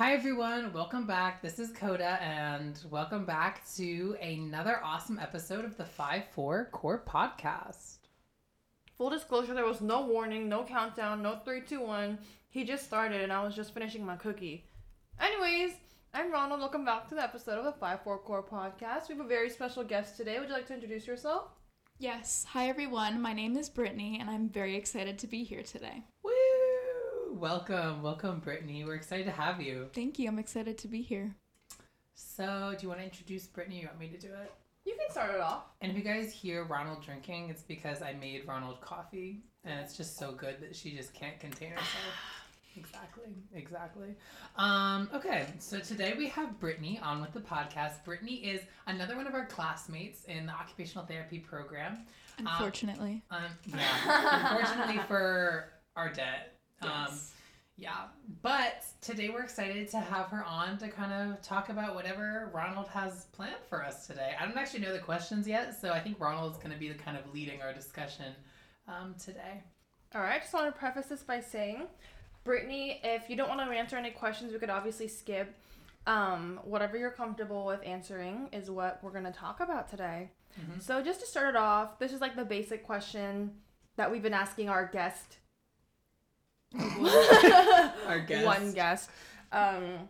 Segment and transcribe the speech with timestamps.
[0.00, 1.42] Hi everyone, welcome back.
[1.42, 7.04] This is Coda, and welcome back to another awesome episode of the 5 4 Core
[7.06, 7.98] Podcast.
[8.96, 12.16] Full disclosure, there was no warning, no countdown, no three, two, one.
[12.48, 14.64] He just started and I was just finishing my cookie.
[15.20, 15.72] Anyways,
[16.14, 16.60] I'm Ronald.
[16.60, 19.10] Welcome back to the episode of the 5 4 Core Podcast.
[19.10, 20.38] We have a very special guest today.
[20.38, 21.50] Would you like to introduce yourself?
[21.98, 22.46] Yes.
[22.48, 23.20] Hi, everyone.
[23.20, 26.04] My name is Britney, and I'm very excited to be here today.
[26.24, 26.39] Woo!
[27.40, 28.84] Welcome, welcome, Britney.
[28.84, 29.88] We're excited to have you.
[29.94, 30.28] Thank you.
[30.28, 31.34] I'm excited to be here.
[32.14, 33.80] So, do you want to introduce Britney?
[33.80, 34.52] You want me to do it?
[34.84, 35.62] You can start it off.
[35.80, 39.96] And if you guys hear Ronald drinking, it's because I made Ronald coffee, and it's
[39.96, 41.88] just so good that she just can't contain herself.
[42.76, 44.14] Exactly, exactly.
[44.56, 48.04] Um, okay, so today we have Britney on with the podcast.
[48.06, 52.06] Britney is another one of our classmates in the occupational therapy program.
[52.38, 53.24] Unfortunately.
[53.32, 56.59] Um, yeah, unfortunately for our debt.
[56.82, 57.32] Um, yes.
[57.76, 58.04] yeah,
[58.42, 62.88] but today we're excited to have her on to kind of talk about whatever Ronald
[62.88, 64.34] has planned for us today.
[64.40, 66.94] I don't actually know the questions yet, so I think Ronald's going to be the
[66.98, 68.34] kind of leading our discussion
[68.88, 69.62] um, today.
[70.14, 71.86] All right, I just want to preface this by saying,
[72.44, 75.54] Britney, if you don't want to answer any questions, we could obviously skip.
[76.06, 80.30] Um, whatever you're comfortable with answering is what we're going to talk about today.
[80.58, 80.80] Mhm.
[80.82, 83.52] So, just to start it off, this is like the basic question
[83.96, 85.36] that we've been asking our guest.
[86.78, 88.46] Our guest.
[88.46, 89.10] One guest.
[89.52, 90.08] Um,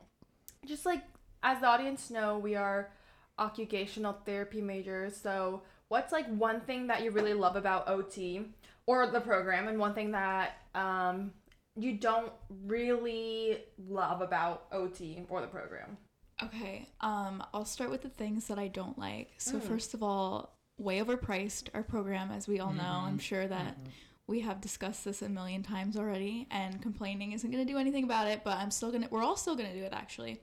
[0.66, 1.02] just like
[1.42, 2.90] as the audience know, we are
[3.38, 5.16] occupational therapy majors.
[5.16, 8.42] So, what's like one thing that you really love about OT
[8.86, 11.32] or the program, and one thing that um,
[11.76, 12.32] you don't
[12.66, 15.96] really love about OT or the program?
[16.42, 16.86] Okay.
[17.00, 19.30] Um, I'll start with the things that I don't like.
[19.38, 19.62] So Mm.
[19.62, 23.02] first of all, way overpriced our program, as we all know.
[23.04, 23.90] I'm sure that Mhm.
[24.30, 28.28] We have discussed this a million times already, and complaining isn't gonna do anything about
[28.28, 28.42] it.
[28.44, 29.08] But I'm still gonna.
[29.10, 30.40] We're all still gonna do it actually.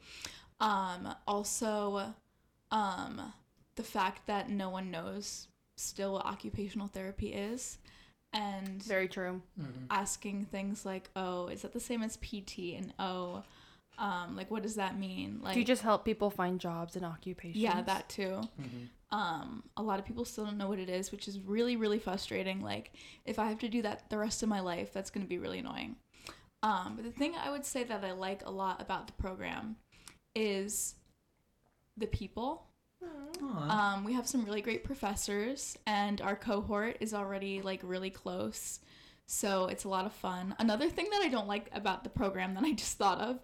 [0.60, 2.14] Um, also,
[2.72, 3.34] um,
[3.76, 7.78] the fact that no one knows still what occupational therapy is,
[8.34, 9.42] and Very true.
[9.60, 9.86] Mhm.
[9.90, 13.44] asking things like, "Oh, is that the same as PT?" and "Oh,
[13.98, 17.06] um, like what does that mean?" Like, Do you just help people find jobs and
[17.06, 17.64] occupations?
[17.64, 18.42] yeah, that too.
[18.60, 18.90] Mhm.
[19.12, 22.00] Um, a lot of people still don't know what it is, which is really, really
[22.00, 22.62] frustrating.
[22.62, 22.92] Like,
[23.26, 25.60] if I have to do that the rest of my life, that's gonna be really
[25.60, 25.96] annoying.
[26.64, 29.78] Um, but the thing I would say that I like a lot about the program
[30.36, 30.96] is
[31.96, 32.68] the people.
[33.70, 38.80] Um, we have some really great professors, and our cohort is already like really close.
[39.28, 40.56] So it's a lot of fun.
[40.58, 43.40] Another thing that I don't like about the program that I just thought of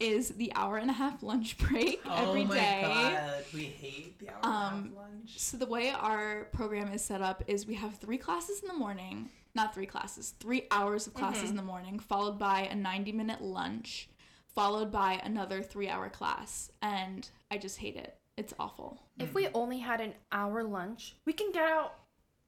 [0.00, 4.28] is the hour and a half lunch break every oh my god, we hate the
[4.30, 5.38] hour and a half Um, lunch.
[5.38, 8.74] So the way our program is set up is we have three classes in the
[8.74, 13.12] morning, not three classes, three hours of classes in the morning, followed by a 90
[13.12, 14.08] minute lunch,
[14.54, 16.70] followed by another three hour class.
[16.82, 18.16] And I just hate it.
[18.36, 19.02] It's awful.
[19.18, 21.94] If we only had an hour lunch, we can get out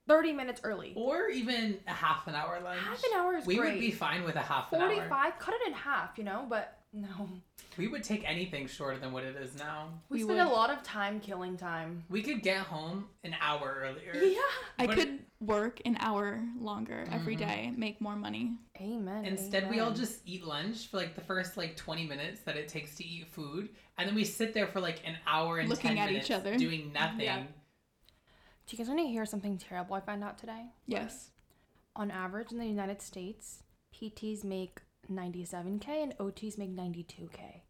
[0.07, 0.93] 30 minutes early.
[0.95, 2.79] Or even a half an hour lunch.
[2.79, 3.73] Half an hour is we great.
[3.73, 4.87] would be fine with a half an hour.
[4.89, 7.29] 45, cut it in half, you know, but no.
[7.77, 9.89] We would take anything shorter than what it is now.
[10.09, 10.47] We, We spend would.
[10.47, 12.03] a lot of time killing time.
[12.09, 14.13] We could get home an hour earlier.
[14.13, 14.41] Yeah.
[14.77, 17.39] I But- could work an hour longer every Mhm.
[17.39, 18.57] day, make more money.
[18.79, 19.25] Amen.
[19.25, 22.67] Instead, we all just eat lunch for like the first like 20 minutes that it
[22.67, 25.95] takes to eat food, and then we sit there for like an hour and Looking
[25.95, 26.57] 10 at each other.
[26.57, 27.21] doing nothing.
[27.21, 27.43] Yeah.
[27.43, 30.65] Do you guys want to hear something terrible I found out today?
[30.85, 31.31] Yes.
[31.95, 33.63] On average in the United States,
[33.93, 37.61] PTs make 97k and OTs make 92k.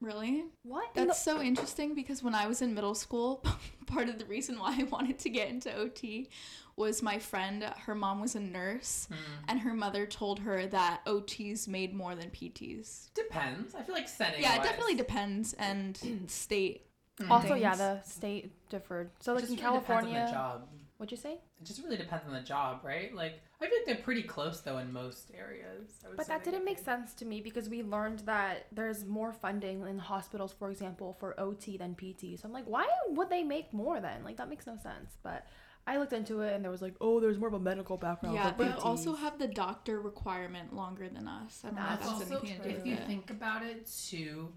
[0.00, 0.44] Really?
[0.62, 0.90] What?
[0.94, 3.44] in That's so interesting because when I was in middle school,
[3.86, 6.28] part of the reason why I wanted to get into OT
[6.76, 9.14] was my friend, her mom was a nurse, Hmm.
[9.48, 13.12] and her mother told her that OTs made more than PTs.
[13.14, 13.74] Depends.
[13.74, 14.40] I feel like setting.
[14.42, 15.98] Yeah, it definitely depends, and
[16.28, 16.86] state.
[17.16, 19.10] the, also, yeah, the state differed.
[19.18, 20.68] So, like it in just depends on the California, job.
[20.98, 21.38] What'd you say?
[21.60, 23.14] It just really depends on the job, right?
[23.14, 25.90] Like I feel like they're pretty close though in most areas.
[26.04, 29.86] I But that didn't make sense to me because we learned that there's more funding
[29.86, 32.38] in hospitals, for example, for OT than PT.
[32.38, 34.24] So I'm like, why would they make more then?
[34.24, 35.16] Like that makes no sense.
[35.22, 35.46] But
[35.86, 38.34] I looked into it and there was like, oh, there's more of a medical background.
[38.34, 38.84] Yeah, for they PTs.
[38.84, 41.62] also have the doctor requirement longer than us.
[41.64, 43.88] I don't know if That's that's also, anything to do if you think about it
[44.10, 44.52] too,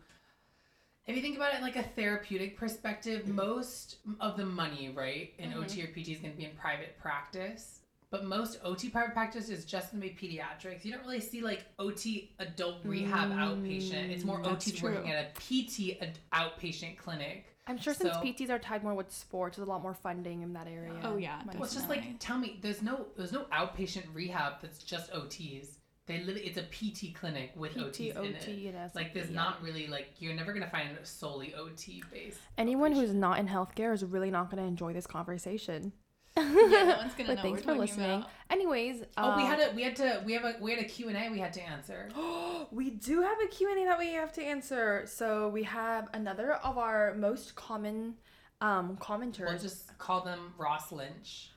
[1.08, 5.52] if you think about it like a therapeutic perspective, most of the money, right, in
[5.52, 5.58] Mhm.
[5.64, 7.80] OT or PT is going to be in private practice.
[8.12, 10.84] But most OT private practice is just going to be pediatrics.
[10.84, 14.10] You don't really see like OT adult rehab outpatient.
[14.10, 17.46] It's more Mm, that's OT working at a PT ad- outpatient clinic.
[17.68, 20.42] I'm sure since So- PTs are tied more with sports, there's a lot more funding
[20.42, 21.00] in that area.
[21.04, 24.84] Oh, yeah, Well, it's just like tell me, there's no there's no outpatient rehab that's
[24.84, 25.78] just OTs.
[26.12, 28.76] They literally, it's a PT clinic with PT, OTs in OT, it.
[28.76, 29.36] and Like there's yeah.
[29.36, 32.40] not really like you're never gonna find solely OT based.
[32.58, 35.94] Anyone who's not in healthcare is really not going to enjoy this conversation.
[36.38, 38.20] Yeah, no one's gonna but know thanks we're for listening.
[38.20, 38.30] about.
[38.50, 40.88] Anyways, Oh, we uh, had a we had to we have a we had a
[40.88, 42.10] Q and A we had to answer.
[42.72, 45.04] we do have a Q&A that we have to answer.
[45.06, 48.16] So we have another of our most common
[48.60, 49.48] um commenters.
[49.48, 51.52] We'll just call them Ross Lynch.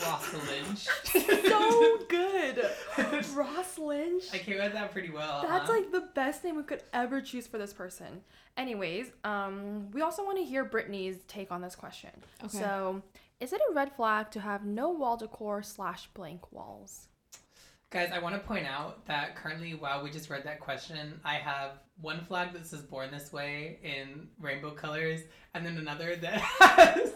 [0.00, 0.88] Ross Lynch.
[1.48, 2.70] so good.
[3.34, 4.24] Ross Lynch.
[4.32, 5.42] I came at that pretty well.
[5.42, 5.72] That's huh?
[5.72, 8.22] like the best name we could ever choose for this person.
[8.56, 12.10] Anyways, um, we also want to hear Britney's take on this question.
[12.44, 12.58] Okay.
[12.58, 13.02] So,
[13.40, 17.08] is it a red flag to have no wall decor slash blank walls?
[17.90, 21.34] Guys, I want to point out that currently, while we just read that question, I
[21.34, 25.20] have one flag that says "Born This Way" in rainbow colors,
[25.54, 27.12] and then another that has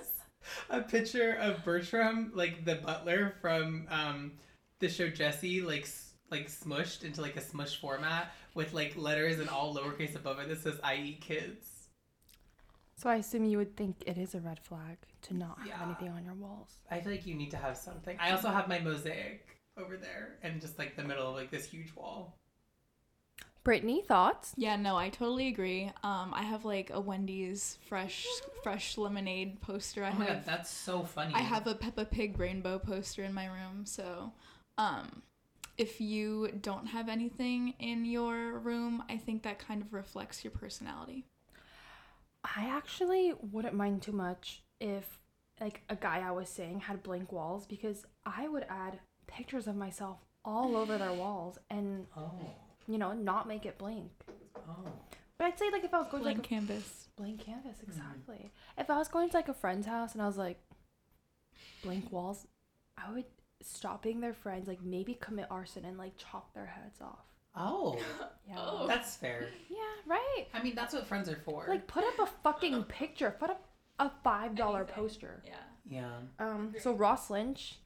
[0.70, 4.32] a picture of Bertram, like the butler from um,
[4.78, 5.88] the show Jessie, like
[6.30, 10.48] like smushed into like a smush format with like letters and all lowercase above it
[10.48, 11.88] that says "I eat kids."
[12.96, 15.82] So I assume you would think it is a red flag to not have Yeah.
[15.84, 16.70] anything on your walls.
[16.90, 18.16] I feel like you need to have something.
[18.18, 19.46] I also have my mosaic
[19.76, 22.38] over there, and just like the middle of like this huge wall.
[23.66, 24.54] Britney, thoughts?
[24.56, 25.90] Yeah, no, I totally agree.
[26.04, 28.24] Um, I have like a Wendy's fresh
[28.62, 30.04] fresh lemonade poster.
[30.04, 31.34] I Oh my have god, that's so funny.
[31.34, 33.84] I have a Peppa Pig rainbow poster in my room.
[33.84, 34.32] So,
[34.78, 35.22] um,
[35.76, 40.52] if you don't have anything in your room, I think that kind of reflects your
[40.52, 41.24] personality.
[42.44, 45.18] I actually wouldn't mind too much if
[45.60, 49.74] like a guy I was saying had blank walls because I would add pictures of
[49.74, 52.30] myself all over their walls and Oh,
[52.88, 54.10] you know not make it blank.
[54.68, 54.84] oh.
[55.38, 57.08] But I'd say like if I was going Blank to like canvas.
[57.16, 58.50] a blank canvas exactly.
[58.78, 60.58] If I was going to like a friend's house and I was like
[61.82, 62.46] blank walls,
[62.96, 63.24] I would
[63.62, 67.24] stop being their friends, like maybe commit arson and like chop their heads off.
[67.54, 67.98] Oh,
[68.48, 68.56] Yeah.
[68.58, 68.86] Oh.
[68.86, 69.48] that's fair.
[69.68, 70.44] Yeah, right.
[70.54, 71.66] I mean, that's what friends are for.
[71.68, 73.34] Like put up a fucking picture.
[73.38, 73.62] Put up
[73.98, 75.42] a five dollar poster.
[75.44, 75.52] Yeah.
[75.86, 76.10] yeah.
[76.38, 77.78] Um, so Ross Lynch,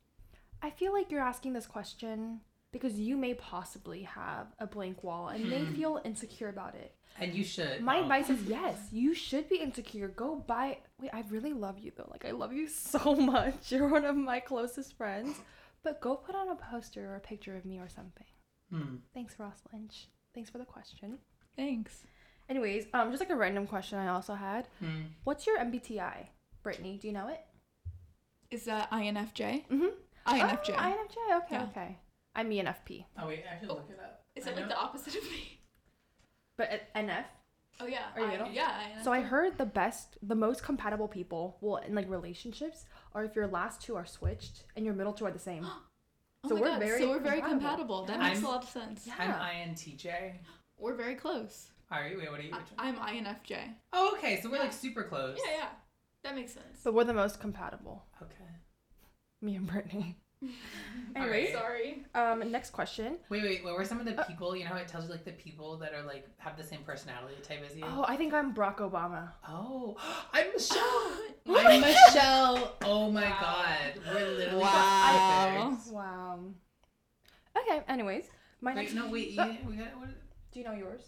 [0.63, 2.41] I feel like you're asking this question
[2.73, 5.75] because you may possibly have a blank wall and may Hmm.
[5.75, 6.95] feel insecure about it.
[7.19, 7.81] And you should.
[7.83, 8.03] My Oh.
[8.03, 10.09] advice is yes, you should be insecure.
[10.09, 10.79] Go buy.
[11.01, 12.09] Wait, I really love you though.
[12.11, 13.73] Like I love you so much.
[13.73, 15.41] You're one of my closest friends.
[15.83, 18.27] But go put on a poster or a picture of me or something.
[18.71, 18.97] Hmm.
[19.15, 20.09] Thanks, Ross Lynch.
[20.35, 21.19] Thanks for the question.
[21.57, 22.05] Thanks.
[22.49, 24.69] Anyways, um, just like a random question I also had.
[24.79, 25.03] Hmm.
[25.25, 26.29] What's your MBTI,
[26.65, 27.01] Britney?
[27.01, 27.41] Do you know it?
[28.51, 29.67] Is that INFJ?
[29.69, 29.87] Mm-hmm.
[30.27, 30.71] INFJ.
[30.71, 31.37] Oh, INFJ.
[31.45, 31.63] Okay, Yeah.
[31.71, 31.99] okay.
[32.35, 33.05] I'm ENFP.
[33.19, 34.25] Oh wait, I should look it up.
[34.37, 35.61] Is I it like know- the opposite of me?
[36.57, 37.25] But uh, NF.
[37.81, 38.05] Oh yeah.
[38.15, 38.49] Are you I- middle?
[38.51, 39.03] Yeah.
[39.03, 42.85] So I heard the best, the most compatible people, well, in like relationships,
[43.15, 45.67] are if your last two are switched and your middle two are the same.
[46.43, 47.61] Oh so my we're God, very so we're very compatible.
[48.01, 48.05] compatible.
[48.07, 48.29] That Yeah.
[48.29, 49.07] makes I'm- a lot of sense.
[49.07, 49.15] Yeah.
[49.19, 50.39] I'm INTJ.
[50.79, 51.71] We're very close.
[51.93, 52.55] All right, wait, what are you?
[52.79, 53.59] I, I'm INFJ.
[53.93, 54.63] Oh, okay, so we're Yeah.
[54.63, 55.37] like super close.
[55.45, 55.69] Yeah, yeah.
[56.25, 56.81] That makes sense.
[56.83, 58.05] But we're the most compatible.
[58.23, 58.51] Okay.
[59.43, 60.15] Me and Britney.
[61.17, 61.53] All Anyways, right.
[61.53, 62.05] Sorry.
[62.15, 63.17] um, next question.
[63.29, 64.57] Wait, wait, what were some of the Uh, people?
[64.57, 66.83] You know how it tells you like the people that are like have the same
[66.83, 67.85] personality type as you?
[67.87, 69.33] Oh, I think I'm Barack Obama.
[69.49, 69.97] Oh,
[70.33, 71.13] I'm Michelle.
[71.47, 72.77] my I'm Michelle.
[72.85, 73.39] Oh my Wow.
[73.41, 75.73] god, we're literally Wow.
[75.73, 75.93] perfect.
[75.93, 76.39] Wow.
[77.59, 77.83] Okay.
[77.89, 78.25] Anyways,
[78.61, 78.95] my Wait, next.
[78.95, 80.11] no, wait, you, Uh, we got what?
[80.53, 81.03] Do you know yours?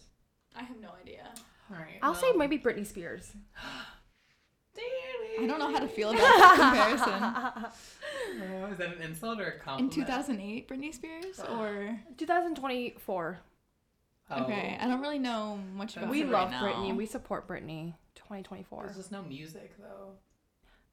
[0.54, 1.24] I have no idea.
[1.70, 1.98] All right.
[2.02, 3.32] I'll say maybe Britney Spears.
[5.40, 7.72] I don't know how to feel about that
[8.32, 8.52] comparison.
[8.62, 9.96] Oh, is that an insult or a compliment?
[9.96, 13.38] In 2008, Britney Spears, or 2024.
[14.30, 14.42] Oh.
[14.44, 16.08] okay, I don't really know much about.
[16.08, 16.10] It.
[16.12, 16.62] We her love right now.
[16.64, 16.96] Britney.
[16.96, 17.94] We support Britney.
[18.14, 18.84] 2024.
[18.84, 20.12] There's just no music though.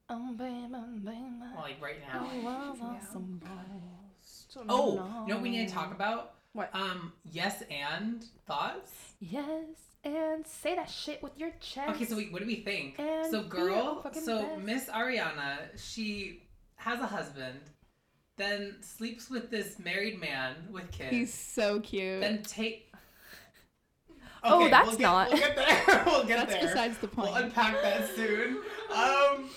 [0.08, 1.16] Um, oh, baby, um, baby.
[1.16, 2.42] Uh, well, like right oh, I now.
[2.42, 2.86] was Yeah.
[2.86, 6.34] on some balls Oh, you know what we need to talk about?
[6.52, 6.74] What?
[6.74, 8.90] Um, yes and thoughts.
[9.20, 11.90] Yes, and say that shit with your chest.
[11.90, 12.98] Okay, so wait, what do we think?
[12.98, 14.56] And so girl, so.
[14.58, 16.42] Miss Ariana, she
[16.76, 17.60] has a husband,
[18.36, 21.10] then sleeps with this married man with kids.
[21.10, 22.20] He's so cute.
[22.20, 22.86] then take.
[24.42, 26.02] Oh, that's we'll get, not- We'll get there.
[26.06, 26.62] we'll get That's there.
[26.62, 27.34] besides the point.
[27.34, 28.56] We'll unpack that soon.
[28.90, 29.50] Um,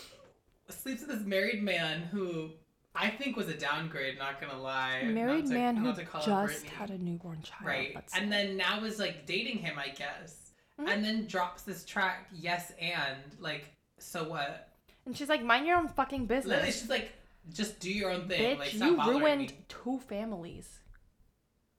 [0.68, 2.50] sleeps with this married man who
[2.96, 4.18] I think was a downgrade.
[4.20, 5.04] Not gonna lie.
[5.04, 7.66] Married to- man who just had a newborn child.
[7.66, 10.90] right, and then now is like dating him, I guess, Mhm.
[10.90, 12.28] and then drops this track.
[12.32, 14.70] Yes, and like, so what?
[15.06, 16.48] and she's like, mind your own fucking business.
[16.50, 17.12] Literally, she's like,
[17.52, 18.56] just do your own thing.
[18.56, 19.58] Bitch, like, stop you ruined me.
[19.68, 20.80] two families.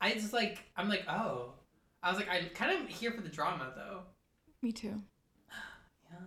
[0.00, 1.54] I just like, I'm like, oh.
[2.02, 4.02] I was like, I'm kind of here for the drama though.
[4.60, 5.00] Me too.
[6.10, 6.18] Yeah.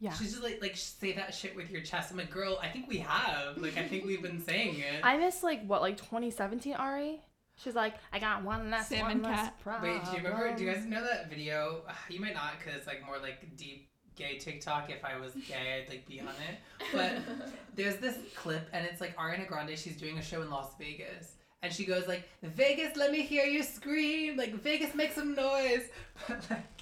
[0.00, 0.12] Yeah.
[0.12, 2.10] She's just like, like say that shit with your chest.
[2.10, 3.58] I'm like, girl, I think we have.
[3.58, 5.00] Like, I think we've been saying it.
[5.02, 7.20] I miss like what, like 2017 Ari?
[7.56, 9.60] She's like, I got one less, Salmon one less cat.
[9.60, 9.92] problem.
[9.92, 10.54] Wait, do you remember?
[10.54, 11.82] Do you guys know that video?
[12.08, 14.90] You might not, cause it's like more like deep gay TikTok.
[14.90, 16.58] If I was gay, I'd like be on it.
[16.92, 17.16] But
[17.74, 19.76] there's this clip, and it's like Ariana Grande.
[19.76, 23.44] She's doing a show in Las Vegas, and she goes like, "Vegas, let me hear
[23.44, 24.36] you scream!
[24.36, 25.82] Like Vegas, make some noise!"
[26.28, 26.77] But like no.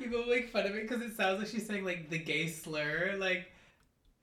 [0.00, 3.14] People make fun of it because it sounds like she's saying like the gay slur,
[3.18, 3.46] like.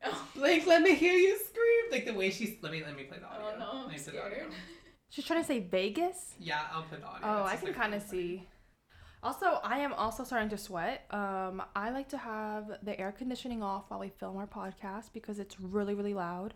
[0.03, 0.27] Oh.
[0.35, 1.85] Like, let me hear you scream!
[1.91, 2.57] Like the way she's.
[2.61, 3.53] Let me let me play the audio.
[3.55, 4.37] Oh, no, I'm Let me play the audio.
[4.37, 4.53] scared.
[5.09, 6.33] She's trying to say Vegas.
[6.39, 7.25] Yeah, I'll put the audio.
[7.27, 8.37] Oh, It's I can like, kind of really funny.
[8.37, 8.47] see.
[9.23, 11.05] Also, I am also starting to sweat.
[11.11, 15.39] Um, I like to have the air conditioning off while we film our podcast because
[15.39, 16.53] it's really, really loud.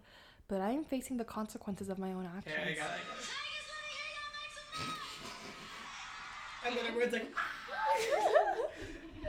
[0.50, 2.56] But I am facing the consequences of my own actions.
[2.60, 3.00] Okay, I got it.
[3.00, 3.28] I got it.
[6.68, 7.32] And then everyone's like,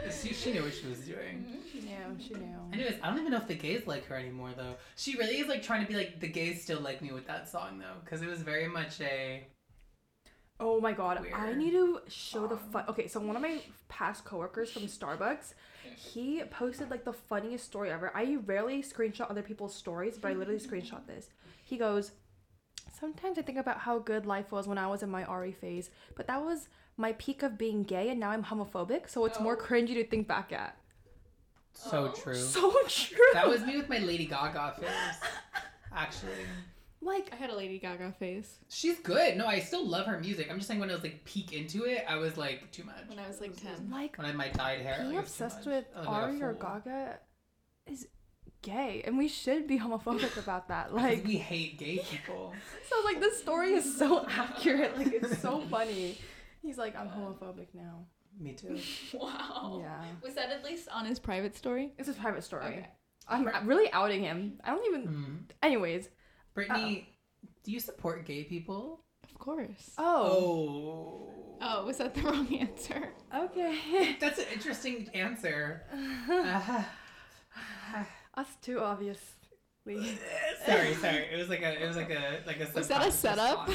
[0.23, 1.45] she, she knew what she was doing.
[1.47, 1.61] Mm-hmm.
[1.73, 2.17] She knew.
[2.19, 2.57] She knew.
[2.73, 4.75] Anyways, I don't even know if the gays like her anymore though.
[4.97, 7.49] She really is like trying to be like the gays still like me with that
[7.49, 9.47] song though, because it was very much a.
[10.59, 12.85] Oh my god, I need to show the fun.
[12.89, 15.55] Okay, so one of my past coworkers from Starbucks,
[15.97, 18.13] he posted like the funniest story ever.
[18.15, 21.31] I rarely screenshot other people's stories, but I literally screenshot this.
[21.65, 22.13] He goes,
[23.01, 25.89] Sometimes I think about how good life was when I was in my Ari phase,
[26.15, 29.57] but that was my peak of being gay, and now I'm homophobic, so it's more
[29.61, 29.65] Oh.
[29.65, 30.77] cringy to think back at.
[31.73, 32.13] So Oh.
[32.21, 32.35] true.
[32.35, 33.19] So true.
[33.33, 35.31] that was me with my Lady Gaga phase.
[35.93, 36.45] Actually,
[37.01, 39.37] like I had a Lady Gaga face she's good.
[39.37, 40.49] No, I still love her music.
[40.51, 43.09] I'm just saying when I was like peak into it, I was like too much.
[43.09, 43.89] when I was like ten.
[43.91, 45.99] like When I had my dyed hair, being like, it was too obsessed with I
[46.01, 46.53] was like Ari or.
[46.55, 47.19] Gaga
[47.87, 48.07] is
[48.63, 50.95] gay, and we should be homophobic about that.
[50.95, 52.53] Like, we hate gay people.
[52.91, 54.97] so like this story is so accurate.
[54.99, 56.19] Like, it's so funny.
[56.63, 58.05] He's like, I'm homophobic now.
[58.39, 58.79] Me too.
[59.19, 59.81] Wow.
[59.83, 61.93] Yeah, Was that at least on his private story?
[61.99, 62.65] it's his private story.
[62.67, 62.87] Okay.
[63.29, 64.59] I'm really outing him.
[64.65, 65.09] I don't even.
[65.09, 65.39] Mm.
[65.63, 66.09] Anyways,
[66.57, 67.05] Britney,
[67.65, 69.05] do you support gay people?
[69.25, 69.93] Of course.
[69.99, 71.57] oh, Oh.
[71.63, 73.11] Oh, was that the wrong answer?
[73.35, 74.17] okay.
[74.21, 75.85] That's an interesting answer.
[76.29, 76.83] Uh,
[78.35, 79.25] Us too, obviously.
[80.67, 81.27] sorry, sorry.
[81.33, 82.69] It was like a, it was like a, like a.
[82.75, 83.69] Was that a setup?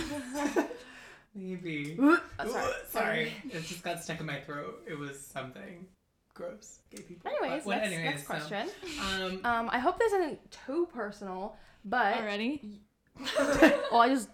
[1.35, 1.61] Response.
[1.63, 1.97] Maybe.
[2.39, 2.73] Uh, sorry.
[2.89, 3.33] sorry.
[3.51, 4.83] It just got stuck in my throat.
[4.87, 5.85] It was something
[6.33, 6.79] gross.
[6.95, 7.31] Gay people.
[7.31, 8.69] Anyways, But- well, next, anyways, next so, question.
[9.01, 12.81] um, Um, I hope this isn't too personal, but Already?
[13.39, 14.29] well, I just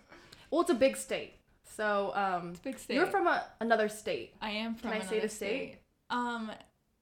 [0.49, 1.35] well, it's a big state.
[1.75, 2.95] So, um, It's a big state.
[2.95, 4.33] you're from a, another state.
[4.41, 4.91] I am from.
[4.91, 5.77] Can I say another the state?
[6.09, 6.51] Um,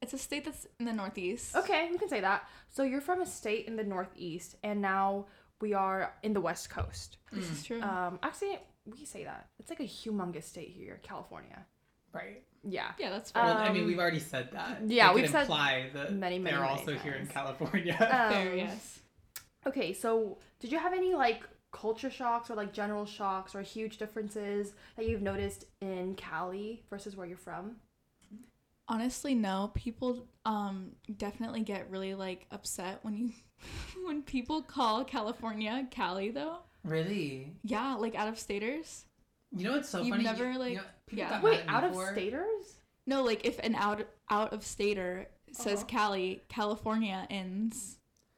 [0.02, 1.56] it's a state that's in the northeast.
[1.56, 2.48] Okay, we can say that.
[2.70, 5.26] So you're from a state in the northeast, and now
[5.62, 7.18] we are in the west coast.
[7.32, 7.52] This Mm.
[7.52, 7.82] is true.
[7.82, 8.60] Um, actually,
[8.98, 11.66] we say that it's like a humongous state here, California.
[12.14, 12.44] right.
[12.62, 12.92] Yeah.
[13.00, 13.44] yeah, that's uh, fair.
[13.46, 14.82] Well, I mean, Um, we've already said that.
[14.86, 17.26] yeah, It we've could said imply that many, many, they're many also here in.
[17.28, 17.96] California.
[17.98, 19.00] fair, Um, yes.
[19.66, 23.98] Okay, so did you have any like culture shocks or like general shocks or huge
[23.98, 27.78] differences that you've noticed in Cali versus where you're from?
[28.90, 29.72] Honestly, no.
[29.76, 33.32] People um definitely get really like upset when you
[34.06, 36.58] when people call California Cali though.
[36.84, 37.54] really?
[37.64, 39.06] Yeah, like out of staters.
[39.56, 40.24] You know what's so You've funny?
[40.24, 41.30] You- never, you like- know, people yeah.
[41.30, 42.80] got Wait, mad at me out of for- staters?
[43.06, 45.86] No, like if an out out of stater says Uh-huh.
[45.88, 47.98] Cali, California ends.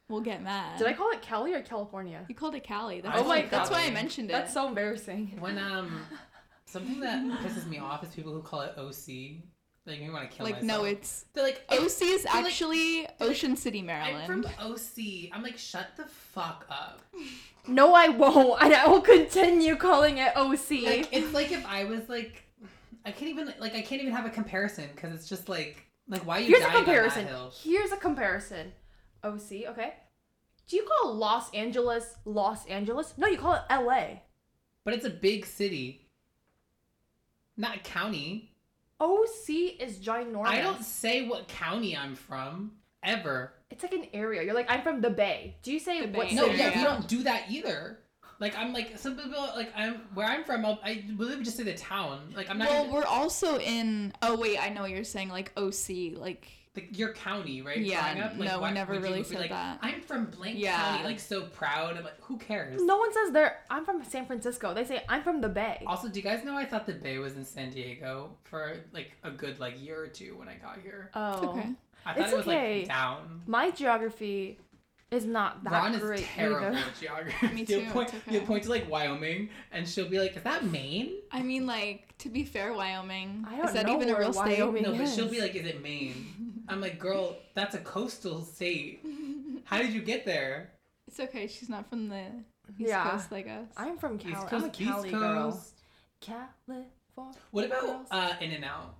[0.09, 0.77] We'll get mad.
[0.77, 2.25] Did I call it Cali or California?
[2.27, 2.99] You called it Cali.
[2.99, 4.33] That's I why, like that's why I mentioned it.
[4.33, 5.37] That's so embarrassing.
[5.39, 6.01] When um,
[6.65, 9.43] something that pisses me off is people who call it OC.
[9.85, 10.81] Like you want to kill like myself.
[10.83, 14.31] no, it's They're like OC is actually like, Ocean City, Maryland.
[14.31, 14.55] I'm Maryland.
[14.55, 15.29] from OC.
[15.33, 17.01] I'm like, shut the fuck up.
[17.67, 20.69] No, I won't, and I will continue calling it OC.
[20.83, 22.43] Like it's like if I was like,
[23.05, 26.25] I can't even like I can't even have a comparison because it's just like like
[26.27, 27.27] why are you Here's a dying on that comparison.
[27.27, 27.53] hill?
[27.63, 28.71] Here's a comparison.
[29.23, 29.93] OC, okay.
[30.67, 33.15] Do you call Los Angeles Los Angeles?
[33.17, 34.19] No, you call it LA.
[34.83, 36.07] But it's a big city,
[37.57, 38.50] not a county.
[39.01, 40.45] OC is ginormous.
[40.47, 42.71] I don't say what county I'm from
[43.03, 43.53] ever.
[43.71, 44.43] It's like an area.
[44.43, 45.55] You're like, I'm from the Bay.
[45.63, 46.79] Do you say The what Bay No, yeah, Yeah.
[46.79, 47.97] you don't do that either.
[48.39, 50.65] Like I'm like some people like I'm where I'm from.
[50.65, 52.33] I'll, I literally just say the town.
[52.35, 52.69] Like I'm not.
[52.69, 54.13] well, gonna- we're also in.
[54.23, 55.29] Oh wait, I know what you're saying.
[55.29, 57.77] Like OC, like like your county, right?
[57.79, 59.79] Yeah, Growing up, like, no, we never really be said like, that.
[59.81, 60.77] I'm from blank Yeah.
[60.77, 61.97] county, like so proud.
[61.97, 62.81] I'm like, who cares?
[62.81, 63.57] No one says they're.
[63.69, 64.73] I'm from San Francisco.
[64.73, 65.83] They say I'm from the Bay.
[65.85, 69.11] Also, do you guys know I thought the Bay was in San Diego for like
[69.23, 71.11] a good like year or two when I got here?
[71.13, 71.69] Oh, okay.
[72.05, 72.79] I thought It's it was okay.
[72.79, 73.41] like down.
[73.47, 74.57] my geography
[75.11, 76.77] is not that Ron great is terrible either.
[76.77, 77.47] at geography.
[77.49, 80.43] Me He'll too, point, it's he'll point to like Wyoming, and she'll be like, "Is
[80.43, 84.07] that Maine?" I mean, like to be fair, Wyoming I don't is that know even
[84.09, 84.59] a where real state?
[84.59, 86.40] Wyoming No, but she'll be like, "Is it Maine?"
[86.71, 89.05] I'm like, "Girl, that's a coastal state.
[89.65, 90.71] How did you get there?"
[91.07, 91.47] It's okay.
[91.47, 92.23] She's not from the
[92.79, 93.09] East Yeah.
[93.11, 93.67] Coast like us.
[93.75, 94.47] I'm from East Cali.
[94.47, 95.51] Coast, I'm a East Cali girl.
[95.51, 95.81] Coast.
[96.21, 96.85] California.
[97.51, 98.07] What about girls.
[98.11, 98.95] uh, In and Out?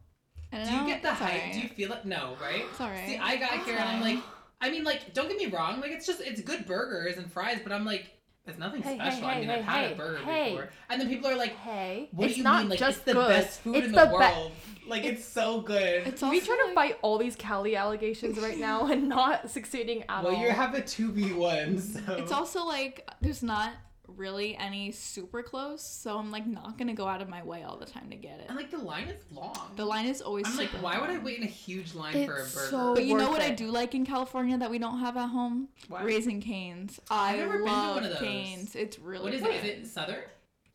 [0.51, 1.31] Do you now- get the it's hype?
[1.33, 1.53] alright.
[1.53, 2.05] Do you feel it?
[2.05, 2.65] No, right?
[2.69, 3.07] It's alright.
[3.07, 4.19] See, I got It's here and I'm like,
[4.59, 7.59] I mean, like, don't get me wrong, like, it's just it's good burgers and fries,
[7.63, 8.11] but I'm like,
[8.47, 9.25] it's nothing Hey, hey, special.
[9.27, 10.49] I mean, hey, I've had hey, a burger hey.
[10.51, 12.69] before, and then people are like, Hey, "What it's do you not mean?
[12.69, 13.27] Like, just it's the good.
[13.29, 14.51] best food it's in the the, be- world.
[14.87, 18.39] like, it's so good." It's we also try to like- fight all these Cali allegations
[18.39, 20.41] right now and not succeeding at well, all.
[20.41, 23.73] you have a two v one, so It's also like there's not
[24.17, 27.77] really any super close, so I'm like not gonna go out of my way all
[27.77, 28.45] the time to get it.
[28.47, 29.71] and like the line is long.
[29.75, 32.13] The line is always I'm like, super why would I wait in a huge line
[32.25, 32.67] for a It's burger?
[32.69, 35.17] so- But you know worth what I do like in California that we don't have
[35.17, 35.69] at home?
[35.87, 36.03] What?
[36.03, 36.99] Raising Cane's.
[37.09, 38.19] I never been to love one of those.
[38.19, 38.75] canes.
[38.75, 39.51] It's really what is good.
[39.55, 39.65] it?
[39.65, 40.23] Is it southern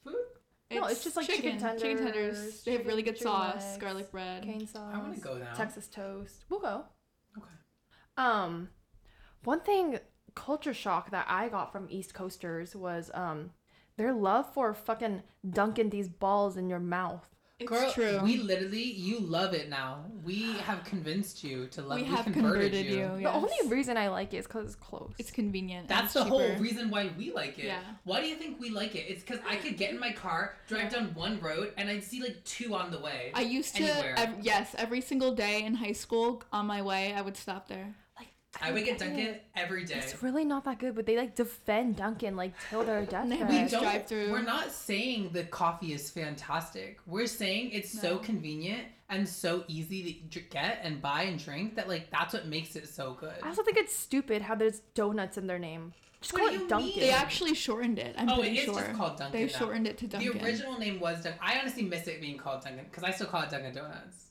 [0.04, 0.14] food?
[0.70, 2.00] No, it's just like chicken Chicken tenders.
[2.00, 4.42] tenders, They have really good sauce, legs, garlic bread.
[4.42, 4.92] cane sauce.
[4.94, 5.52] I want to go now.
[5.54, 6.44] Texas toast.
[6.48, 6.84] We'll go.
[7.38, 7.46] Okay.
[8.16, 8.70] Um,
[9.44, 9.98] one thing
[10.36, 13.50] culture shock that I got from East Coasters was um
[13.96, 17.28] their love for fucking dunking these balls in your mouth.
[17.58, 18.20] It's Girl, true.
[18.22, 20.04] we literally, you love it now.
[20.22, 21.96] We have convinced you to love.
[21.96, 23.08] we We, have converted, converted you.
[23.16, 23.34] The yes.
[23.34, 25.14] only reason I like it is because it's close.
[25.18, 25.88] it's convenient.
[25.88, 27.64] That's it's the whole reason why we like it.
[27.64, 27.80] Yeah.
[28.04, 29.06] Why do you think we like it?
[29.08, 32.20] It's because I could get in my car, drive down one road, and I'd see
[32.20, 33.30] like two on the way.
[33.32, 33.84] I used to,
[34.20, 37.94] ev- yes, every single day in high school on my way, I would stop there.
[38.60, 39.94] Like I would get don't Dunkin' every day.
[39.98, 43.28] It's really not that good, but they like defend Dunkin' like till their death.
[43.28, 43.48] They- bed.
[43.50, 43.82] we We don't.
[43.82, 44.30] drive-through.
[44.30, 46.98] We're not saying the coffee is fantastic.
[47.06, 51.88] We're saying it's so convenient and so easy to get and buy and drink that
[51.88, 53.34] like that's what makes it so good.
[53.42, 55.92] I also think it's stupid how there's donuts in their name.
[56.22, 56.86] Just What call do it Dunkin'.
[56.88, 57.00] mean?
[57.00, 58.14] They actually shortened it.
[58.18, 58.74] I'm oh, it pretty is sure.
[58.80, 59.40] just called Dunkin'.
[59.40, 60.32] they shortened it to Dunkin'.
[60.38, 61.38] The original name was Dunkin'.
[61.42, 64.30] I honestly miss it being called Dunkin' because I still call it Dunkin' Donuts.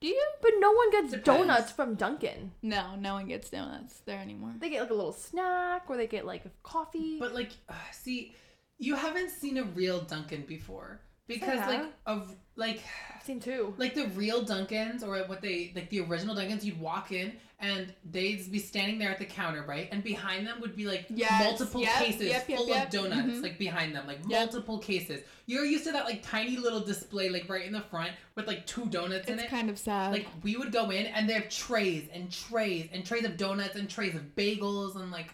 [0.00, 0.26] Do you?
[0.42, 1.24] But no one gets Depends.
[1.24, 2.52] donuts from Dunkin'.
[2.62, 4.54] No, no one gets donuts there anymore.
[4.58, 7.18] They get like a little snack, or they get like coffee.
[7.18, 8.34] But like, uh, see,
[8.78, 12.82] you haven't seen a real Dunkin' before because I like of like
[13.14, 13.74] I've seen two.
[13.78, 17.32] like the real Dunkins or what they like the original Dunkins, you'd walk in
[17.64, 19.88] and they'd be standing there at the counter, right?
[19.90, 23.38] And behind them would be like Yes, multiple yep, cases yep, yep, full of donuts,
[23.38, 23.42] mhm.
[23.42, 25.22] like behind them, like multiple cases.
[25.46, 28.66] You're used to that like tiny little display, like right in the front with like
[28.66, 29.42] two donuts in it.
[29.42, 30.12] It's kind of sad.
[30.12, 33.76] like we would go in and they have trays and trays and trays of donuts
[33.76, 35.32] and trays of bagels and like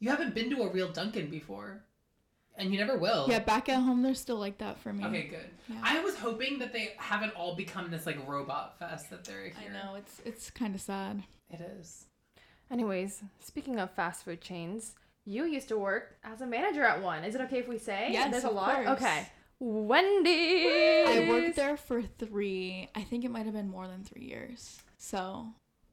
[0.00, 1.82] you haven't been to a real Dunkin' before.
[2.56, 3.26] And you never will.
[3.28, 5.04] yeah, back at home, they're still like that for me.
[5.04, 5.50] Okay, good.
[5.68, 5.80] Yeah.
[5.82, 9.54] I was hoping that they haven't all become this like robot fest that they're here.
[9.70, 11.24] I know it's it's kind of sad.
[11.50, 12.06] It is.
[12.70, 17.24] Anyways, speaking of fast food chains, you used to work as a manager at one.
[17.24, 18.08] Is it okay if we say?
[18.12, 18.74] Yes, There's a lot.
[18.84, 18.88] course.
[19.02, 19.26] Okay.
[19.58, 21.08] Wendy's.
[21.08, 22.88] I worked there for three.
[22.94, 24.80] I think it might have been more than three years.
[24.98, 25.46] So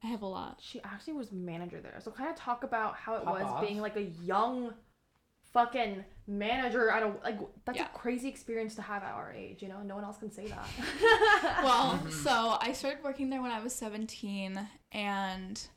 [0.04, 0.60] I have a lot.
[0.62, 2.00] She actually was manager there.
[2.04, 3.62] So kind of talk about how it Pop was off.
[3.62, 4.74] being like a young
[5.54, 7.86] fucking manager at a like that's Yeah.
[7.94, 9.82] a crazy experience to have at our age, you know?
[9.84, 10.66] No one else can say that.
[11.64, 12.12] Well, Mhm.
[12.24, 15.68] so I started working there when I was 17 and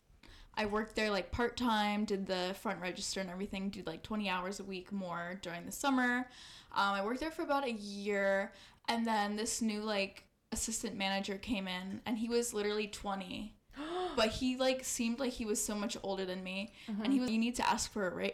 [0.57, 4.29] I worked there like part time, did the front register and everything, did like 20
[4.29, 6.29] hours a week more during the summer.
[6.73, 8.53] Um, I worked there for about a year
[8.89, 13.57] and then this new like assistant manager came in and he was literally 20.
[14.17, 17.29] But he like seemed like he was so much older than me and he was
[17.31, 18.33] you need to ask for a raise.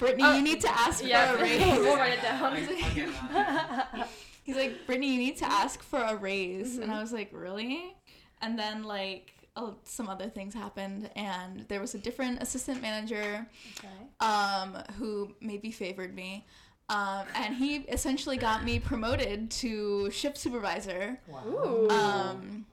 [0.00, 1.60] Britney, Uh, you need to ask yeah, for a raise.
[1.78, 2.52] we'll write it down.
[2.54, 4.08] I, I'll get that.
[4.42, 6.78] He's like, Britney, you need to ask for a raise.
[6.78, 6.96] And Mhm.
[6.96, 7.94] I was like, really?
[8.40, 11.10] And then, like, oh, some other things happened.
[11.14, 13.46] And there was a different assistant manager
[13.78, 13.88] okay.
[14.20, 16.46] um, who maybe favored me.
[16.88, 21.20] Um, and he essentially got me promoted to ship supervisor.
[21.28, 21.44] Wow.
[21.46, 21.88] Ooh.
[21.90, 22.66] Um,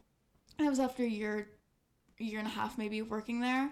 [0.57, 1.49] and it was after a year,
[2.17, 3.69] year and a half maybe working there.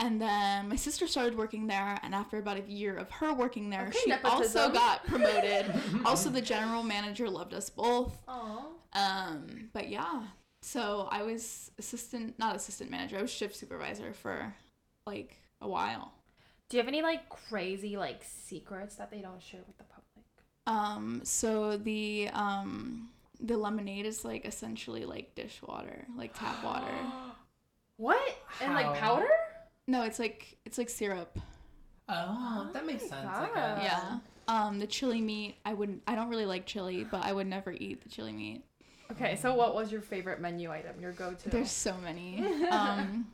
[0.00, 3.68] And then my sister started working there, and after about a year of her working
[3.68, 5.74] there, Okay, she also got promoted.
[6.04, 8.16] also, the general manager loved us both.
[8.28, 8.66] Aw.
[8.92, 10.22] Um, but yeah,
[10.62, 13.18] so I was assistant, not assistant manager.
[13.18, 14.54] I was shift supervisor for
[15.06, 16.12] like a while.
[16.68, 20.26] Do you have any like crazy like secrets that they don't share with the public?
[20.66, 23.08] Um, so the um
[23.40, 26.86] the lemonade is like essentially like dishwater, like tap water.
[27.96, 28.22] What?
[28.62, 29.26] And like powder?
[29.88, 31.38] No, it's like it's like syrup.
[32.08, 33.24] Oh, that makes sense.
[33.24, 33.50] God.
[33.52, 33.82] I guess.
[33.82, 34.18] Yeah.
[34.46, 36.02] Um, the chili meat, I wouldn't.
[36.06, 38.62] I don't really like chili, but I would never eat the chili meat.
[39.10, 41.00] Okay, so what was your favorite menu item?
[41.00, 41.48] Your go-to?
[41.48, 42.46] There's so many.
[42.70, 43.26] Um,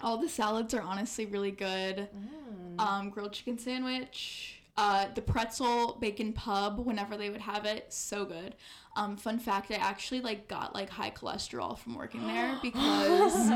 [0.00, 2.08] all the salads are honestly really good.
[2.14, 2.80] Mm.
[2.80, 4.57] Um, grilled chicken sandwich.
[4.80, 8.54] Uh, the pretzel bacon pub, whenever they would have it, so good.
[8.94, 13.50] Um, fun fact, I actually like got like high cholesterol from working there because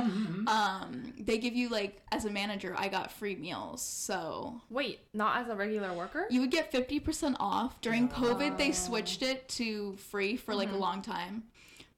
[0.49, 3.83] um, they give you like as a manager, I got free meals.
[3.83, 6.27] So Wait, not as a regular worker?
[6.29, 7.81] you would get 50% off.
[7.81, 10.75] During COVID, they switched it to free for like Mhm.
[10.75, 11.45] a long time.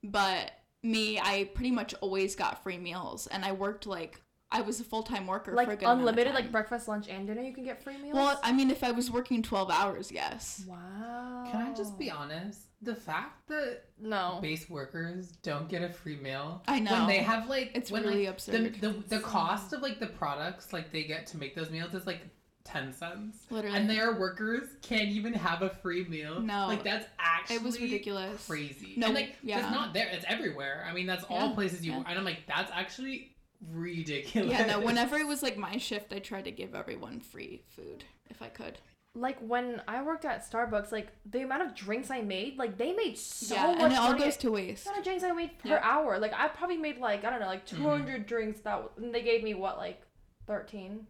[0.02, 3.26] But me, I pretty much always got free meals.
[3.28, 4.20] And I worked like,
[4.54, 6.86] I was a full time worker for a like good amount of unlimited, like breakfast,
[6.86, 7.42] lunch, and dinner.
[7.42, 8.14] You can get free meals.
[8.14, 10.64] Well, I mean, if I was working 12 hours, yes.
[10.68, 11.48] wow.
[11.50, 12.60] Can I just be honest?
[12.80, 14.38] The fact that No.
[14.40, 16.62] base workers don't get a free meal.
[16.68, 16.92] I know.
[16.92, 18.76] When they have like It's when, really like, absurd.
[18.80, 21.92] The, the, the cost of like the products like they get to make those meals
[21.94, 22.20] is like
[22.62, 23.38] ten cents.
[23.50, 23.76] Literally.
[23.76, 26.40] And their workers can't even have a free meal.
[26.40, 26.66] No.
[26.68, 28.46] Like that's actually it was ridiculous.
[28.46, 28.94] crazy.
[28.96, 29.60] No, and like yeah.
[29.60, 30.08] it's not there.
[30.12, 30.86] It's everywhere.
[30.88, 32.04] I mean that's all Yeah, places you yeah.
[32.06, 33.33] and I'm like, that's actually
[33.72, 34.50] ridiculous.
[34.50, 38.04] Yeah, no, whenever it was like my shift, I tried to give everyone free food
[38.28, 38.78] if I could.
[39.16, 42.92] Like when I worked at Starbucks, like the amount of drinks I made, like they
[42.92, 44.24] made so yeah, much and it all money.
[44.24, 44.84] goes to waste.
[44.84, 45.80] The amount of drinks I made per Yeah.
[45.82, 46.18] hour.
[46.18, 47.76] Like I probably made like I don't know, like Mhm.
[47.76, 48.60] 200 drinks.
[48.62, 50.02] That and they gave me what like
[50.48, 51.06] 13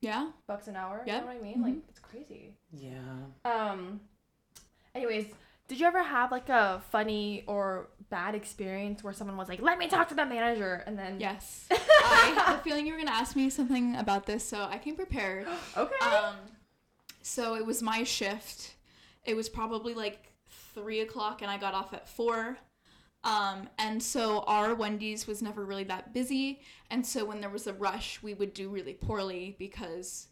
[0.00, 0.32] Yeah.
[0.48, 1.04] bucks an hour.
[1.06, 1.16] Yeah.
[1.16, 1.62] You know what I mean?
[1.62, 1.82] Like Mhm.
[1.88, 2.54] it's crazy.
[2.72, 2.98] Yeah.
[3.44, 4.00] Um.
[4.94, 5.26] Anyways,
[5.68, 9.78] did you ever have like a funny or bad experience where someone was like, "Let
[9.78, 11.66] me talk to the manager," and then Yes.
[11.70, 14.96] I had a feeling you were gonna ask me something about this, so I came
[14.96, 15.46] prepared.
[15.76, 16.06] okay.
[16.06, 16.36] Um,
[17.22, 18.74] so it was my shift.
[19.24, 20.32] It was probably like
[20.74, 22.58] three o'clock, and I got off at four.
[23.24, 27.66] Um, and so our Wendy's was never really that busy, and so when there was
[27.66, 30.28] a rush, we would do really poorly because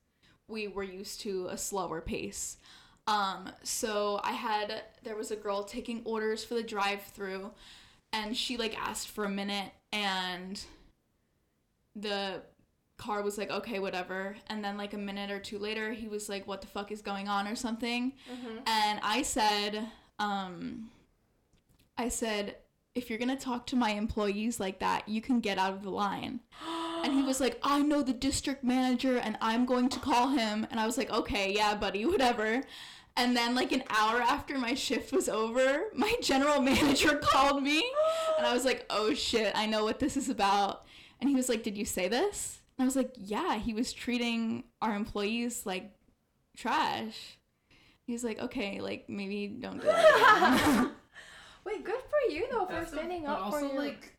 [0.48, 2.58] we were used to a slower pace.
[3.06, 7.52] Um, so I had there was a girl taking orders for the drive-through,
[8.12, 10.60] and she like asked for a minute, and
[11.94, 12.42] the
[12.98, 14.36] car was like, okay, whatever.
[14.48, 17.02] And then like a minute or two later, he was like, what the fuck is
[17.02, 18.12] going on or something.
[18.30, 18.62] Mhm.
[18.66, 19.86] And I said,
[20.18, 20.90] um,
[21.98, 22.56] I said,
[22.94, 25.90] if you're gonna talk to my employees like that, you can get out of the
[25.90, 26.40] line.
[27.04, 30.66] And he was like, I know the district manager and I'm going to call him.
[30.70, 32.62] And I was like, okay, yeah, buddy, whatever.
[33.18, 37.82] And then, like, an hour after my shift was over, my general manager called me.
[38.36, 40.84] And I was like, oh shit, I know what this is about.
[41.20, 42.58] And he was like, did you say this?
[42.78, 45.90] And I was like, yeah, he was treating our employees like
[46.56, 47.38] trash.
[48.06, 50.90] He was like, okay, like, maybe don't do that.
[51.64, 53.82] Wait, good for you though for That's a- standing but up also for your.
[53.82, 54.12] like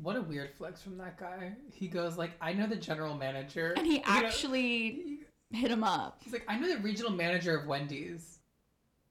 [0.00, 1.52] what a weird flex from that guy.
[1.72, 3.74] He goes like, I know the general manager.
[3.76, 5.18] and he You know, actually
[5.50, 6.18] hit him up.
[6.24, 8.33] He's like, I know the regional manager of Wendy's.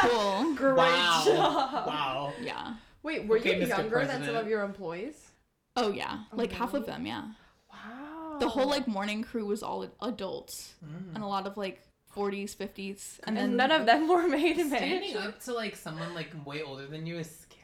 [0.00, 0.54] Cool.
[0.54, 1.22] Great wow.
[1.24, 1.86] job.
[1.86, 2.32] Wow.
[2.42, 2.74] Yeah.
[3.02, 3.68] Wait, were Okay, you Mr.
[3.78, 5.14] younger than some of your employees?
[5.76, 6.24] Oh, yeah.
[6.32, 7.22] Oh, Like half of them, yeah.
[7.72, 8.36] Wow.
[8.38, 11.14] The whole like morning crew was all adults Mm.
[11.14, 11.80] and a lot of like
[12.14, 13.18] 40s, 50s.
[13.24, 15.28] and And then none of them were made in Standing manager.
[15.28, 17.60] up to like someone like way older than you is scary.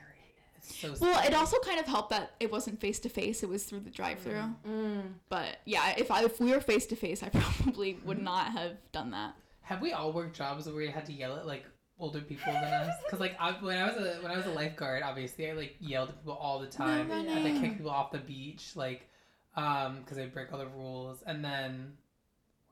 [0.56, 3.48] It's so Well, it also kind of helped that it wasn't face to face; it
[3.48, 4.44] was through the drive-through.
[4.66, 5.02] Mm.
[5.28, 8.24] But yeah, if I if we were face to face, I probably would Mm-hmm.
[8.24, 9.34] not have done that.
[9.70, 11.64] Have we all worked jobs where we had to yell at like
[11.98, 12.94] older people than us?
[13.06, 15.76] Because like I, when I was a when I was a lifeguard, obviously I like
[15.78, 17.08] yelled at people all the time.
[17.08, 17.60] No I had to running.
[17.60, 19.08] kick people off the beach, like
[19.56, 21.22] um, because they break all the rules.
[21.24, 21.92] And then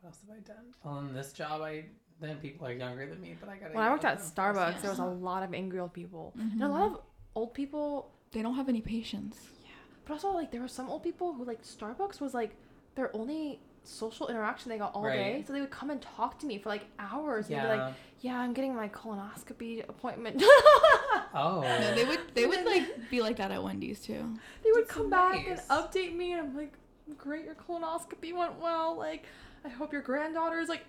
[0.00, 0.64] what else have I done?
[0.84, 1.84] Well, in this job, I
[2.20, 3.72] then people are younger than me, but I got.
[3.72, 4.80] When I worked at Starbucks, Yeah.
[4.80, 6.34] there was a lot of angry old people.
[6.36, 6.70] And a Mhm.
[6.70, 7.00] lot of
[7.36, 9.36] old people, They don't have any patience.
[9.64, 9.70] Yeah,
[10.04, 12.56] but also like there were some old people who like Starbucks was like
[12.96, 15.42] their only social interaction they got all day.
[15.46, 17.62] So they would come and talk to me for like hours and Yeah.
[17.62, 20.42] be like, "Yeah, I'm getting my colonoscopy appointment."
[21.34, 21.60] oh.
[21.62, 24.34] No, they would they would like be like that at Wendy's too.
[24.62, 26.74] they would That's come back and update me, and I'm like,
[27.16, 28.96] "Great, your colonoscopy went well.
[28.96, 29.24] Like,
[29.64, 30.84] I hope your granddaughter's like."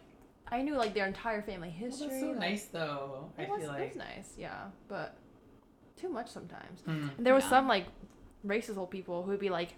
[0.52, 2.08] I knew like their entire family Well, history.
[2.10, 3.30] that's so like- nice though.
[3.38, 5.16] I It was, feel it was nice, yeah, but
[5.96, 6.82] too much sometimes.
[6.88, 7.16] Mm.
[7.18, 7.50] And there was Yeah.
[7.52, 7.86] some like
[8.44, 9.76] racist old people who'd be like,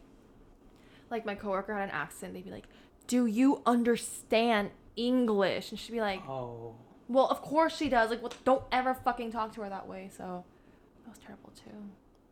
[1.09, 2.33] like my coworker had an accent.
[2.33, 2.67] They'd be like,
[3.11, 6.75] "Do you understand English?" And she'd be like, Oh.
[7.09, 8.09] "Well, of course she does.
[8.09, 10.43] Like, well, don't ever fucking talk to her that way." So
[11.03, 11.77] that was terrible too.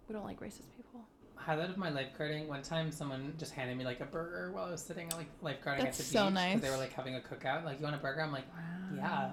[0.08, 1.02] We don't like racist people.
[1.36, 4.72] highlight of my lifeguarding one time someone just handed me like a burger while I
[4.72, 6.62] was sitting like lifeguarding That's at the so beach nice.
[6.62, 8.96] they were like having a cookout like you want a burger I'm like wow.
[8.96, 9.30] Yeah.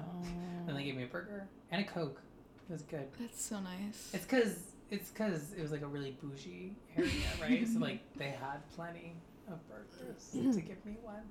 [0.69, 2.21] and they gave me a burger and a coke
[2.69, 4.11] it was good That's so nice.
[4.15, 4.55] it's cause
[4.91, 7.11] it's cause it was like a really bougie area
[7.43, 9.15] right so like they had plenty
[9.49, 11.23] of burgers to give me one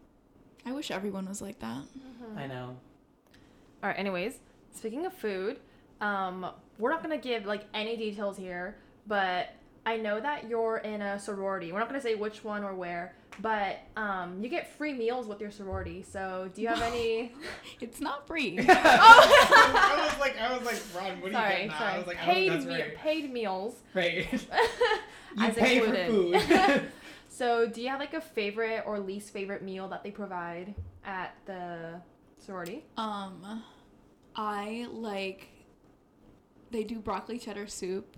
[0.67, 1.83] I wish everyone was like that.
[1.83, 2.37] Mm-hmm.
[2.39, 2.75] I know
[3.83, 3.99] All right.
[3.99, 4.39] Anyways,
[4.73, 5.59] speaking of food,
[6.01, 6.47] um,
[6.79, 8.75] we're not gonna give like any details here,
[9.05, 9.49] but
[9.85, 11.71] I know that you're in a sorority.
[11.71, 15.39] We're not gonna say which one or where, but um, you get free meals with
[15.39, 16.01] your sorority.
[16.01, 17.31] So do you have any?
[17.79, 18.57] It's not free.
[18.67, 21.91] I was like, I was like, Ron, what are you sorry, getting sorry.
[21.93, 22.97] I was like, I paid don't think me- that's right.
[22.97, 23.75] paid meals.
[23.93, 24.27] Right.
[25.37, 26.07] You pay included.
[26.41, 26.81] for food.
[27.37, 31.35] So do you have like a favorite or least favorite meal that they provide at
[31.45, 32.01] the
[32.39, 32.83] sorority?
[32.97, 33.63] um,
[34.35, 35.47] I like.
[36.71, 38.17] They do broccoli cheddar soup,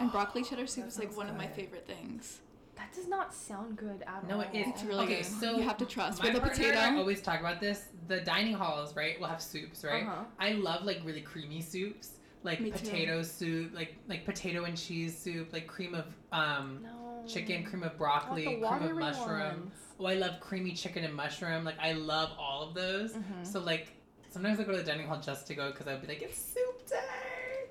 [0.00, 2.40] and broccoli cheddar soup that is like sounds one of my favorite things.
[2.76, 4.40] That does not sound good at No, all.
[4.40, 4.68] it is.
[4.68, 5.26] It's really okay, good.
[5.26, 6.22] so You have to trust.
[6.22, 7.88] My With a partner and I always talk about this.
[8.08, 10.04] The dining halls, right, We'll have soups, right?
[10.04, 10.24] Uh-huh.
[10.38, 12.78] I love like really creamy soups, like Me too.
[12.78, 16.99] potato soup, like like potato and cheese soup, like cream of um No.
[17.26, 19.38] Chicken, cream of broccoli, want cream of mushroom.
[19.40, 19.72] ones.
[19.98, 21.64] Oh, I love creamy chicken and mushroom.
[21.64, 23.12] Like I love all of those.
[23.12, 23.46] Mhm.
[23.46, 23.92] So like
[24.30, 26.38] sometimes I go to the dining hall just to go because I'd be like, it's
[26.40, 26.96] soup day.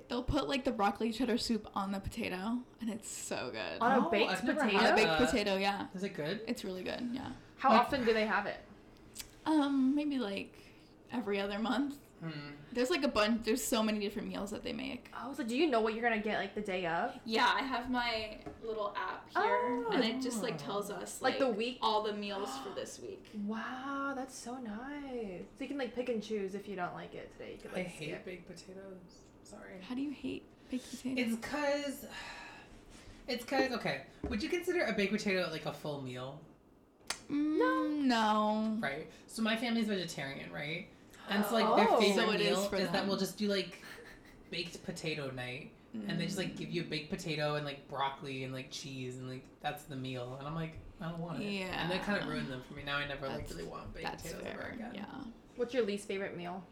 [0.08, 3.80] They'll put like the broccoli cheddar soup on the potato, and it's so good.
[3.82, 4.78] On a Oh, baked I've potato?
[4.78, 5.86] On a baked potato, yeah.
[5.94, 6.42] Is it good?
[6.48, 7.30] It's really good, yeah.
[7.58, 8.58] How Like- often do they have it?
[9.46, 10.54] Um, maybe like
[11.12, 11.96] every other month.
[12.22, 12.30] Hmm.
[12.74, 13.44] There's like a bunch.
[13.46, 15.10] There's so many different meals that they make.
[15.20, 17.14] Oh, so do you know what you're gonna get like the day of?
[17.26, 21.48] Yeah, I have my little app here, and it just like tells us Like the
[21.50, 21.80] week?
[21.82, 23.26] all the meals for this week.
[23.46, 25.42] Wow, that's so nice.
[25.58, 27.54] So you can like pick and choose if you don't like it today.
[27.54, 28.26] You can I like hate skip.
[28.26, 29.24] baked potatoes.
[29.44, 29.74] Sorry.
[29.88, 31.34] How do you hate baked potatoes?
[31.34, 32.06] It's cause.
[33.28, 34.02] It's cause okay.
[34.28, 36.40] Would you consider a baked potato like a full meal?
[37.30, 38.76] no, no.
[38.80, 39.08] Right.
[39.28, 40.88] So my family's vegetarian, right?
[41.30, 41.76] And so like Oh.
[41.76, 43.08] their So favorite it is meal for is, that them.
[43.08, 43.82] we'll just do like
[44.52, 45.72] baked potato night,
[46.08, 49.18] and they just like give you a baked potato and like broccoli and like cheese
[49.18, 50.36] and like that's the meal.
[50.40, 51.46] And I'm like, I don't want it.
[51.46, 52.32] And that kind of Yeah.
[52.32, 52.84] ruined them for me.
[52.84, 54.72] Now I never like That's- really want baked That's potatoes ever fair.
[54.74, 54.92] again.
[54.96, 55.06] Yeah.
[55.56, 56.64] What's your least favorite meal?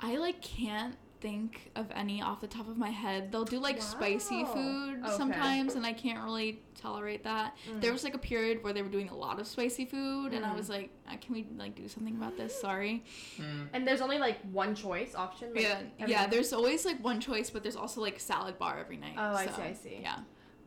[0.00, 3.30] I like can't think of any off the top of my head.
[3.30, 5.16] They'll do like spicy food Okay.
[5.16, 7.56] sometimes, and I can't really tolerate that.
[7.80, 10.44] There was like a period where they were doing a lot of spicy food, and
[10.44, 10.56] I Mm.
[10.56, 13.04] was like, uh, "Can we like do something about this?" Sorry.
[13.38, 13.68] Mm.
[13.72, 15.54] And there's only like one choice option.
[15.54, 16.26] Like, Yeah, every- yeah.
[16.26, 19.14] There's always like one choice, but there's also like salad bar every night.
[19.16, 19.98] Oh, I so, see, I see.
[20.02, 20.18] Yeah.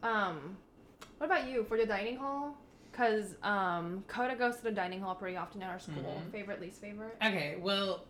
[0.02, 0.58] Um,
[1.18, 2.58] what about you for the dining hall?
[2.94, 6.22] Cause um, Coda goes to the dining hall pretty often at our school.
[6.26, 6.32] Mhm.
[6.32, 7.18] Favorite, least favorite.
[7.22, 8.06] Okay, well,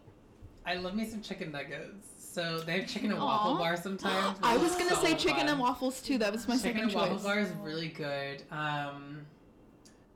[0.64, 2.08] I love me some chicken nuggets.
[2.36, 3.58] So they have chicken and waffle Aw.
[3.60, 4.38] bar sometimes.
[4.44, 5.50] I was gonna so say chicken fun.
[5.52, 6.18] and waffles too.
[6.18, 8.44] That was my chicken second and waffle bar is really good.
[8.52, 9.22] Um,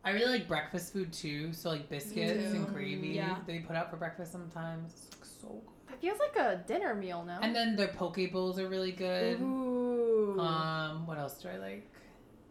[0.04, 1.54] I really like breakfast food too.
[1.54, 3.38] So like biscuits and gravy Yeah.
[3.48, 5.06] they put out for breakfast sometimes.
[5.22, 5.94] It's so good.
[5.94, 7.40] It feels like a dinner meal now.
[7.42, 9.40] And then their poke bowls are really good.
[9.40, 10.38] Ooh.
[10.42, 11.90] Um, what else do I like?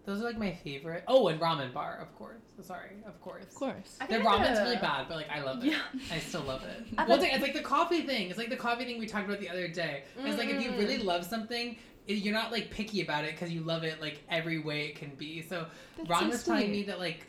[0.08, 1.04] Those are like my favorite.
[1.06, 2.40] Oh, and ramen bar, of course.
[2.62, 3.44] Sorry, of course.
[3.44, 3.98] Of course.
[4.00, 5.66] I Their think I ramen's gotta- really bad, but like I love it.
[5.70, 5.80] Yeah.
[6.10, 6.86] I still love it.
[6.98, 8.30] I well, like- it's like the coffee thing.
[8.30, 10.04] It's like the coffee thing we talked about the other day.
[10.24, 10.78] It's like if you Mm.
[10.78, 14.58] really love something, you're not like picky about it because you love it like every
[14.58, 15.42] way it can be.
[15.42, 15.66] So
[15.98, 17.26] That's Ron so was telling me that like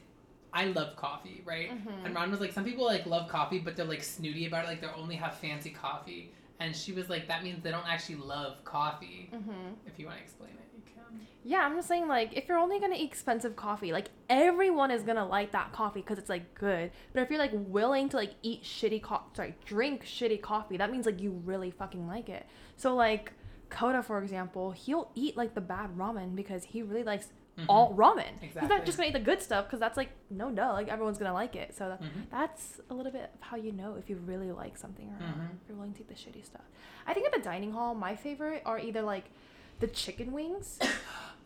[0.54, 1.70] I love coffee, right?
[1.72, 2.06] Mhm.
[2.06, 4.68] And Ron was like, some people like love coffee, but they're like snooty about it.
[4.68, 6.32] Like they only have fancy coffee.
[6.62, 9.30] And she was like, that means they don't actually love coffee.
[9.34, 9.74] Mhm.
[9.86, 10.69] If you want to explain it, you can.
[11.44, 15.04] Yeah, I'm just saying like if you're only gonna eat expensive coffee, like everyone is
[15.04, 16.92] gonna like that coffee because it's like good.
[17.14, 20.92] But if you're like willing to like eat shitty coffee, sorry, drink shitty coffee, that
[20.92, 22.46] means like you really fucking like it.
[22.76, 23.34] So like
[23.70, 27.66] Coda, for example, he'll eat like the bad ramen because he really likes Mhm.
[27.68, 28.24] all ramen.
[28.40, 28.70] He's Exactly.
[28.78, 31.34] not just gonna eat the good stuff because that's like no duh, like everyone's gonna
[31.34, 31.76] like it.
[31.76, 32.30] So that, Mhm.
[32.32, 35.38] that's a little bit of how you know if you really like something or not.
[35.38, 35.50] Mhm.
[35.62, 36.64] If you're willing to eat the shitty stuff.
[37.08, 39.26] I think at the dining hall, my favorite are either like
[39.80, 40.80] the chicken wings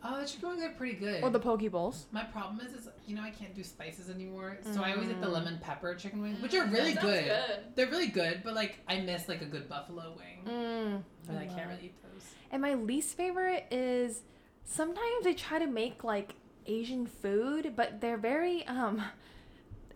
[0.06, 1.22] Oh, the chicken wings are pretty good.
[1.24, 2.04] or the poke bowls.
[2.12, 5.22] My problem is, is you know, I can't do spices anymore, so I always get
[5.22, 5.32] the Mm.
[5.32, 7.24] lemon pepper chicken wings, which are really That good.
[7.24, 7.58] good.
[7.74, 11.02] They're really good, but like I miss like a good buffalo wing, Mm.
[11.26, 12.22] but I love can't really eat those.
[12.50, 14.20] And my least favorite is
[14.66, 16.34] sometimes they try to make like
[16.66, 19.02] Asian food, but they're very um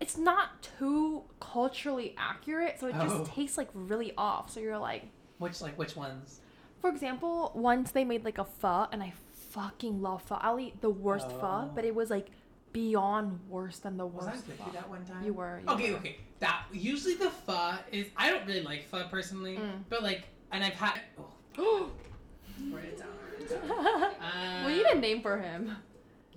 [0.01, 3.03] it's not too culturally accurate, so it Oh.
[3.07, 4.49] just tastes like really off.
[4.51, 5.05] So you're like,
[5.37, 6.41] Which like which ones?
[6.81, 9.13] For example, once they made like a pho and I
[9.51, 10.37] fucking love pho.
[10.41, 11.71] I'll eat the worst pho, Oh.
[11.75, 12.29] but it was like
[12.73, 14.67] beyond worse than the Was worst I with pho.
[14.67, 15.25] you that one time?
[15.25, 15.61] You were.
[15.67, 15.99] you Okay, were.
[15.99, 16.17] okay.
[16.41, 18.07] That usually the pho is.
[18.17, 19.85] I don't really like pho personally, Mm.
[19.89, 21.01] but like, and I've had.
[21.59, 21.91] Oh,
[22.71, 23.09] write it down.
[23.33, 24.13] Write it down.
[24.21, 25.75] Uh, we need a name for him.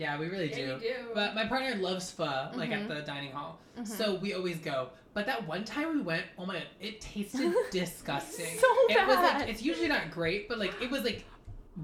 [0.01, 0.79] Yeah, we really do.
[0.79, 0.93] do.
[1.13, 2.87] But my partner loves pho, like at Mhm.
[2.87, 3.59] the dining hall.
[3.77, 3.85] Mhm.
[3.87, 4.89] So we always go.
[5.13, 8.57] But that one time we went, oh my god, it tasted disgusting.
[8.57, 9.41] So it was bad.
[9.41, 11.23] like it's usually not great, but like it was like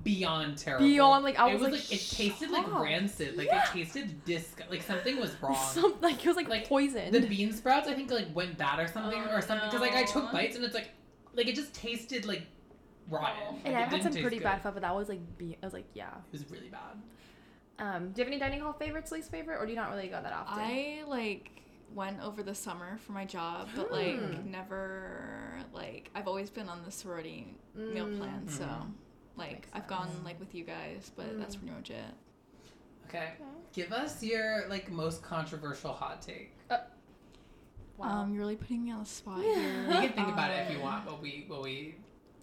[0.03, 0.85] beyond terrible.
[0.87, 3.37] Beyond, like, I it was, was like, like, it tasted like rancid.
[3.37, 3.63] Like Yeah.
[3.63, 5.55] it tasted disgust like something was wrong.
[5.73, 7.11] Some, like it was like, Like, poison.
[7.11, 9.93] the bean sprouts I think like went bad or something Oh, or something because like
[9.95, 10.89] I took bites and it's like
[11.35, 12.47] like it just tasted like
[13.09, 13.61] rotten.
[13.63, 14.43] And Like, I've had some pretty good.
[14.43, 16.09] bad stuff, but that was like, be- I was like, yeah.
[16.33, 16.97] It was really bad.
[17.79, 20.07] Um, do you have any dining hall favorites, least favorite, or do you not really
[20.07, 20.63] go that often?
[20.63, 21.51] I like
[21.93, 24.51] went over the summer for my job, but like Hmm.
[24.51, 28.17] never like I've always been on the sorority meal Mm.
[28.17, 28.91] plan, so Mhm.
[29.37, 30.25] like Makes I've gone sense.
[30.25, 31.59] like with you guys, but that's Mm.
[31.59, 32.13] pretty much it.
[33.07, 33.33] Okay.
[33.73, 36.53] Give us your like most controversial hot take.
[37.97, 38.21] Wow.
[38.21, 39.55] Um, you're really putting me on the spot Yeah.
[39.55, 39.83] here.
[39.93, 41.95] You can think about it if you Um, want, but we, but we,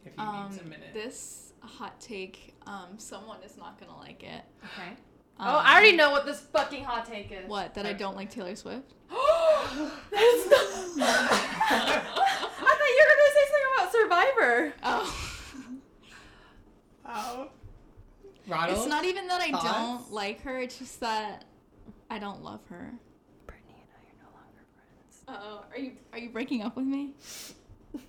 [0.04, 0.92] if you Um, need a minute.
[0.94, 4.44] this hot take, um, someone is not gonna like it.
[4.64, 4.96] okay.
[5.38, 7.48] Um, oh, I already know what this fucking hot take is.
[7.48, 7.74] What?
[7.74, 8.94] That I don't like Taylor Swift?
[9.10, 11.08] That's not.
[11.10, 14.74] I thought you were gonna say something about Survivor.
[14.84, 15.30] Oh.
[17.04, 17.48] Wow.
[18.46, 18.78] Ronald?
[18.78, 19.64] it's not even that I Thoughts?
[19.64, 20.58] don't like her.
[20.58, 21.44] It's just that
[22.10, 22.92] I don't love her.
[23.46, 25.22] Britney and I are no longer friends.
[25.28, 27.12] Oh, are you are you breaking up with me?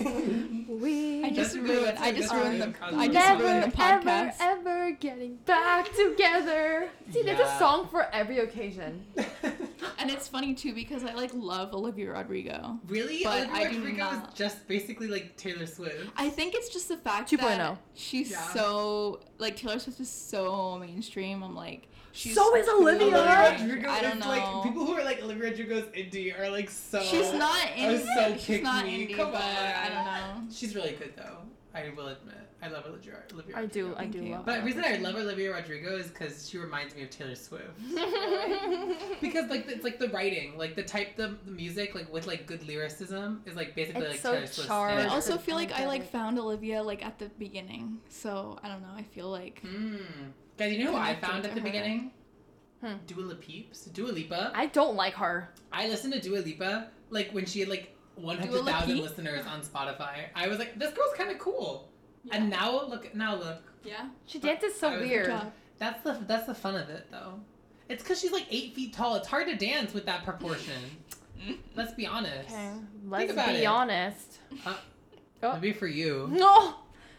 [0.00, 1.98] We I just ruined.
[1.98, 2.66] I just ruined the.
[2.90, 4.34] really I just never, ruined the ever, podcast.
[4.40, 6.88] ever ever getting back together.
[7.12, 7.56] See, there's Yeah.
[7.56, 9.04] a song for every occasion.
[9.98, 12.78] And it's funny too because I like love Olivia Rodrigo.
[12.88, 13.20] really?
[13.22, 16.10] But Olivia I do Rodrigo not- is just basically like Taylor Swift.
[16.16, 17.38] I think it's just the fact 2.0.
[17.56, 18.40] that she's Yeah.
[18.52, 21.42] so like Taylor Swift is so mainstream.
[21.42, 23.10] I'm like she's So is Olivia.
[23.10, 23.66] cool.
[23.66, 24.28] Rodrigo I don't know.
[24.28, 27.00] like people who are like Olivia Rodrigo's indie are like so.
[27.02, 28.04] She's not are indie.
[28.14, 29.06] so she's pick not me.
[29.08, 30.04] indie, Come but I don't
[30.46, 30.52] know.
[30.54, 31.38] She's really good though.
[31.74, 32.36] I will admit.
[32.62, 33.16] I love Olivia.
[33.32, 34.00] Olivia I do, Rodrigo.
[34.00, 34.32] I do you.
[34.32, 37.34] love But the reason I love Olivia Rodrigo is because she reminds me of Taylor
[37.34, 37.68] Swift.
[39.20, 42.46] because like it's like the writing, like the type, the, the music, like with like
[42.46, 45.00] good lyricism is like basically It's like so Taylor Swift's charged.
[45.00, 47.98] And I also feel like I like found Olivia like at the beginning.
[48.08, 48.94] So I don't know.
[48.96, 49.96] I feel like Hmm.
[50.56, 51.64] Guys, you know who I found at the her.
[51.64, 52.12] beginning?
[52.80, 52.94] Hmm.
[53.06, 53.92] Dua Lipeeps.
[53.92, 54.52] Dua Lipa.
[54.54, 55.48] I don't like her.
[55.72, 60.26] I listened to Dua Lipa like when she had like Dua 100,000 listeners on Spotify.
[60.34, 61.88] I was like, this girl's kind of cool.
[62.30, 63.62] And now look, now look.
[63.84, 64.08] yeah.
[64.26, 65.26] She dances so weird.
[65.26, 65.52] Good job.
[65.78, 67.40] That's the that's the fun of it though.
[67.88, 69.16] It's because she's like eight feet tall.
[69.16, 70.80] It's hard to dance with that proportion.
[71.76, 72.48] Let's be honest.
[72.50, 72.70] Okay,
[73.06, 73.66] let's about be it.
[73.66, 74.38] honest.
[74.64, 74.74] Uh,
[75.42, 75.52] Oh.
[75.54, 76.26] Maybe for you.
[76.32, 76.76] No,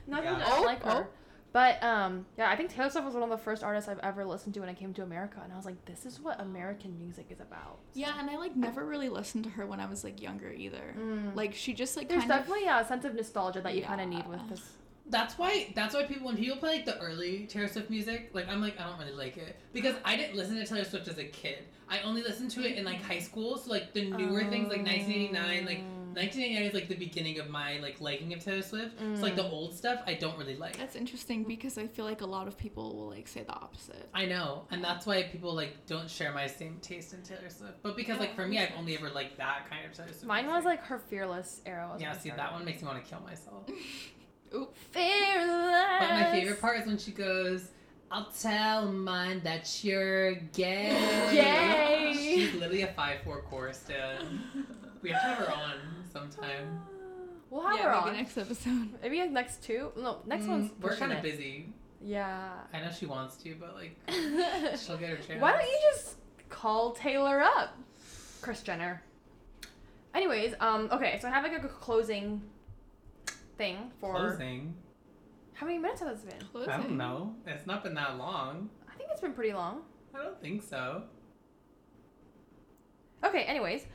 [0.08, 0.34] not Yeah.
[0.40, 1.08] that I don't Oh, like her.
[1.56, 1.60] Oh.
[1.60, 4.26] But um, yeah, I think Taylor Swift was one of the first artists I've ever
[4.26, 7.00] listened to when I came to America, and I was like, this is what American
[7.00, 7.80] music is about.
[7.94, 10.96] Yeah, and I like never really listened to her when I was like younger either.
[11.00, 11.34] Mm.
[11.34, 14.02] Like she just like There's kind of definitely a sense of nostalgia that you kind
[14.02, 14.62] of need with this.
[15.08, 18.50] That's why that's why people when people play like the early Taylor Swift music, like
[18.50, 21.20] I'm like I don't really like it because I didn't listen to Taylor Swift as
[21.20, 21.60] a kid.
[21.88, 23.58] I only listened to it in like high school.
[23.58, 25.80] So like the newer things like 1989, like.
[26.16, 28.98] 1989 is like the beginning of my like liking of Taylor Swift.
[29.00, 29.52] So like the Mm.
[29.52, 30.78] old stuff I don't really like.
[30.78, 34.10] That's interesting because I feel like a lot of people will like say the opposite.
[34.14, 37.84] I know, and that's why people like don't share my same taste in Taylor Swift.
[37.84, 40.26] But because like for me, I've only ever liked that kind of Taylor Swift.
[40.26, 40.66] Mine was music.
[40.80, 41.90] like her fearless era.
[41.92, 42.14] Was yeah.
[42.14, 42.40] See, started.
[42.40, 43.64] that one makes me want to kill myself.
[44.92, 46.00] Fearless.
[46.00, 47.70] But my favorite part is when she goes,
[48.12, 50.92] "I'll tell mine that you're gay."
[51.32, 52.14] Gay.
[52.16, 54.40] She's literally a five four chorus dude.
[55.02, 55.74] We have to have her on
[56.16, 56.82] sometime.
[57.52, 58.16] We'll have yeah, her maybe on.
[58.18, 58.90] next episode.
[59.04, 59.92] Maybe like next two.
[59.96, 61.68] No, next Mm, one's we're kind of busy.
[62.02, 62.50] Yeah.
[62.74, 63.96] I know she wants to, but like
[64.78, 65.40] she'll get her chance.
[65.40, 66.16] Why don't you just
[66.50, 67.78] call Taylor up,
[68.42, 69.02] Kris Jenner?
[70.16, 72.42] Anyways, um, okay, so I have like a closing
[73.58, 74.74] thing for closing?
[75.54, 76.48] how many minutes has this been?
[76.48, 76.72] Closing.
[76.74, 77.36] I don't know.
[77.46, 78.70] It's not been that long.
[78.92, 79.82] I think it's been pretty long.
[80.14, 81.04] I don't think so.
[83.24, 83.86] Okay, anyways,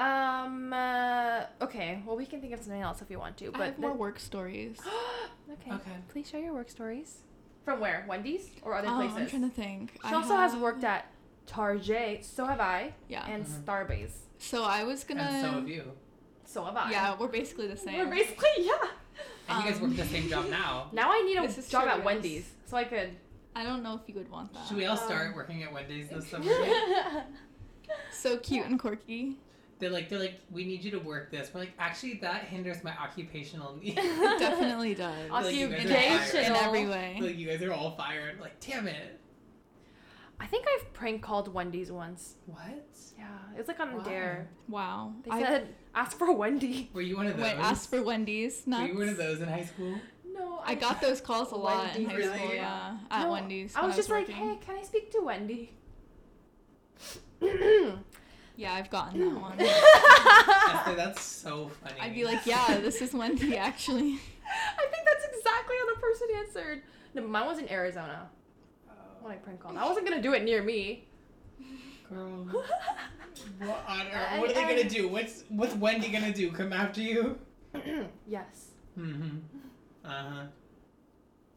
[0.00, 3.50] um, uh, okay, well we can think of something else if you want to, I
[3.50, 4.78] but have more work stories.
[5.52, 5.72] okay.
[5.72, 5.90] Okay.
[6.08, 7.18] please share your work stories.
[7.64, 8.04] From where?
[8.08, 9.16] Wendy's or other Um, places?
[9.18, 9.92] I'm trying to think.
[9.92, 11.06] she I also has worked at
[11.46, 12.24] Target.
[12.24, 13.26] So have I, Yeah.
[13.26, 13.64] and Mhm.
[13.64, 14.16] Starbase.
[14.38, 15.22] So I was gonna.
[15.22, 15.92] And so have you.
[16.46, 16.90] So have I.
[16.90, 17.98] Yeah, we're basically the same.
[17.98, 18.72] We're basically yeah.
[19.48, 20.88] And you guys Um, work the same job now.
[20.92, 22.04] Now I need a job true, at yes.
[22.06, 23.10] Wendy's so I could.
[23.54, 24.66] I don't know if you would want that.
[24.68, 26.46] Should we all Um, start working at Wendy's this summer?
[28.12, 29.36] So cute and quirky.
[29.80, 31.50] They're like, they're like, we need you to work this.
[31.52, 33.96] We're like, actually, that hinders my occupational needs.
[33.98, 35.30] It definitely does.
[35.30, 37.18] Like, you guys are in, every- in every way.
[37.20, 38.40] like, you guys are all fired.
[38.40, 39.18] Like, damn it.
[40.38, 42.36] I think I've prank called Wendy's once.
[42.46, 42.60] What?
[43.18, 44.00] Yeah, it was like on Why?
[44.00, 44.48] a dare.
[44.68, 45.12] Wow.
[45.24, 46.88] They I said ask for Wendy.
[46.94, 47.42] Were you one of those?
[47.42, 48.62] went asked for Wendy's.
[48.66, 49.96] Were you one of those in high school?
[50.32, 52.40] No, I got those calls a lot in high Wendy's, school.
[52.46, 52.56] really?
[52.56, 53.76] Yeah, at No, Wendy's.
[53.76, 55.74] I when was just like, hey, can I speak to Wendy?
[58.60, 59.58] Yeah, I've gotten that one.
[59.60, 61.98] Esther, that's so funny.
[61.98, 64.18] I'd be like, yeah, this is Wendy actually.
[64.78, 66.82] I think that's exactly how the person answered.
[67.14, 68.28] No, but mine was in Arizona
[68.90, 69.78] Oh, when I prank called.
[69.78, 71.06] I wasn't gonna do it near me.
[72.10, 72.46] girl.
[73.60, 74.40] What on earth?
[74.40, 75.08] What are they gonna do?
[75.08, 76.52] What's What's Wendy gonna do?
[76.52, 77.38] Come after you?
[78.28, 78.72] yes.
[78.98, 79.38] Mm-hmm.
[80.04, 80.42] Uh huh.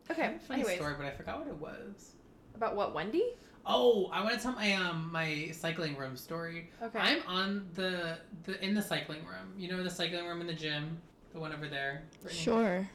[0.09, 0.35] Okay.
[0.47, 2.13] Funny Anyways, story, but I forgot what it was.
[2.55, 3.33] about what Wendy?
[3.65, 6.69] Oh, I want to tell my um my cycling room story.
[6.81, 6.99] Okay.
[6.99, 9.53] I'm on the the in the cycling room.
[9.57, 10.97] You know the cycling room in the gym,
[11.31, 12.03] the one over there.
[12.23, 12.31] Britney?
[12.31, 12.89] Sure.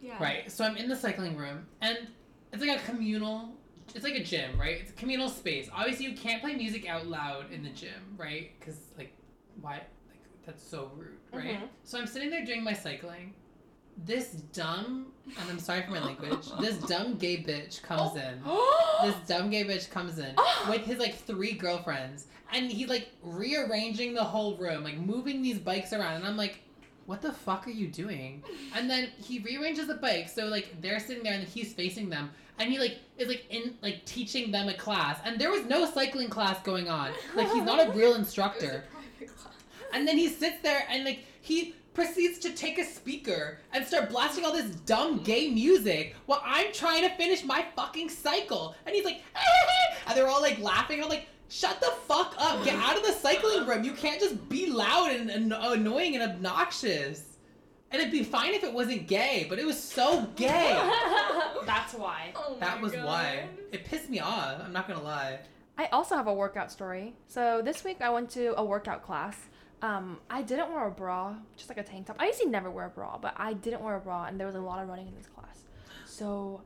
[0.00, 0.22] Yeah.
[0.22, 0.50] Right.
[0.50, 2.08] So I'm in the cycling room, and
[2.52, 3.50] it's like a communal.
[3.94, 4.78] It's like a gym, right?
[4.82, 5.70] It's a communal space.
[5.74, 8.50] Obviously, you can't play music out loud in the gym, right?
[8.60, 9.12] Because like,
[9.62, 9.76] why?
[10.10, 11.58] Like that's so rude, right?
[11.58, 11.68] Mhm.
[11.84, 13.32] So I'm sitting there doing my cycling.
[14.04, 16.48] This dumb, and I'm sorry for my language.
[16.60, 18.40] This dumb gay bitch comes in.
[19.00, 20.34] This dumb gay bitch comes in
[20.68, 25.60] with his like three girlfriends, and he's like rearranging the whole room, like moving these
[25.60, 26.58] bikes around, and I'm like,
[27.06, 28.42] what the fuck are you doing?
[28.74, 32.30] And then he rearranges the bikes so like they're sitting there and he's facing them,
[32.58, 35.88] and he like is like in like teaching them a class, and there was no
[35.88, 37.12] cycling class going on.
[37.36, 38.84] Like he's not a real instructor.
[39.20, 43.84] A And then he sits there and like he proceeds to take a speaker and
[43.84, 48.76] start blasting all this dumb gay music while I'm trying to finish my fucking cycle.
[48.86, 49.20] And he's like,
[50.06, 51.02] and they're all like laughing.
[51.02, 52.64] I'm like, shut the fuck up.
[52.64, 53.82] Get out of the cycling room.
[53.82, 57.36] You can't just be loud and, and annoying and obnoxious.
[57.90, 60.80] And it'd be fine if it wasn't gay, but it was so gay.
[61.66, 62.32] That's why.
[62.36, 63.06] Oh that was God.
[63.06, 63.48] why.
[63.72, 64.62] It pissed me off.
[64.64, 65.40] I'm not gonna lie.
[65.76, 67.14] I also have a workout story.
[67.26, 69.47] So this week I went to a workout class.
[69.80, 72.16] Um, I didn't wear a bra, just like a tank top.
[72.18, 74.56] I usually never wear a bra, but I didn't wear a bra, and there was
[74.56, 75.60] a lot of running in this class.
[76.04, 76.62] So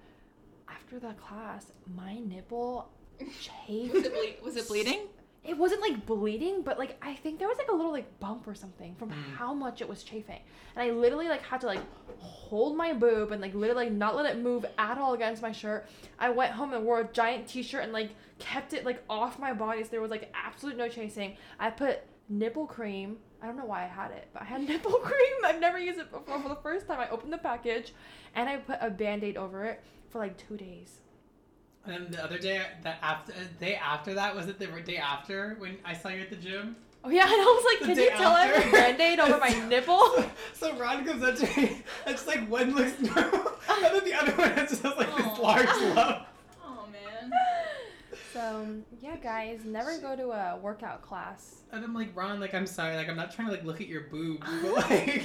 [0.68, 2.88] after the class, my nipple
[3.40, 3.92] chafed.
[3.94, 5.00] Was it, ble- was it bleeding?
[5.44, 8.46] it wasn't like bleeding, but like I think there was like a little like bump
[8.46, 9.34] or something from Mm.
[9.36, 10.38] how much it was chafing.
[10.76, 11.80] And I literally like had to like
[12.20, 15.50] hold my boob and like literally like, not let it move at all against my
[15.50, 15.88] shirt.
[16.18, 19.52] I went home and wore a giant t-shirt and like kept it like off my
[19.52, 21.36] body so there was like absolute no chasing.
[21.58, 22.00] I put
[22.32, 23.18] nipple cream.
[23.42, 25.34] I don't know why I had it, but I had nipple cream.
[25.44, 26.40] I've never used it before.
[26.40, 27.92] For the first time, I opened the package
[28.34, 31.00] and I put a band-aid over it for like two days.
[31.84, 34.98] And then the other day, the after uh, day after that, was it the day
[34.98, 36.76] after when I saw you at the gym?
[37.04, 39.38] Oh yeah, and I was like, The can you tell I have a band-aid over
[39.38, 40.24] my nipple?
[40.54, 44.14] So Ron comes up to me, and just like one looks normal, and then the
[44.14, 45.66] other one has just like this large
[45.96, 46.26] lump.
[48.32, 48.66] So
[49.00, 51.62] yeah, guys, never go to a workout class.
[51.72, 53.88] And I'm like, Ron, like I'm sorry, like I'm not trying to like look at
[53.88, 55.24] your boobs, but like,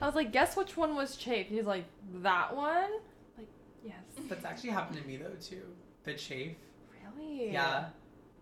[0.00, 1.50] I was like, guess which one was chafed?
[1.50, 1.84] He's like,
[2.22, 2.90] that one.
[3.36, 3.48] Like,
[3.84, 3.96] yes.
[4.28, 5.62] that's actually happened to me though too.
[6.04, 6.56] The chafe.
[7.16, 7.52] Really?
[7.52, 7.86] Yeah.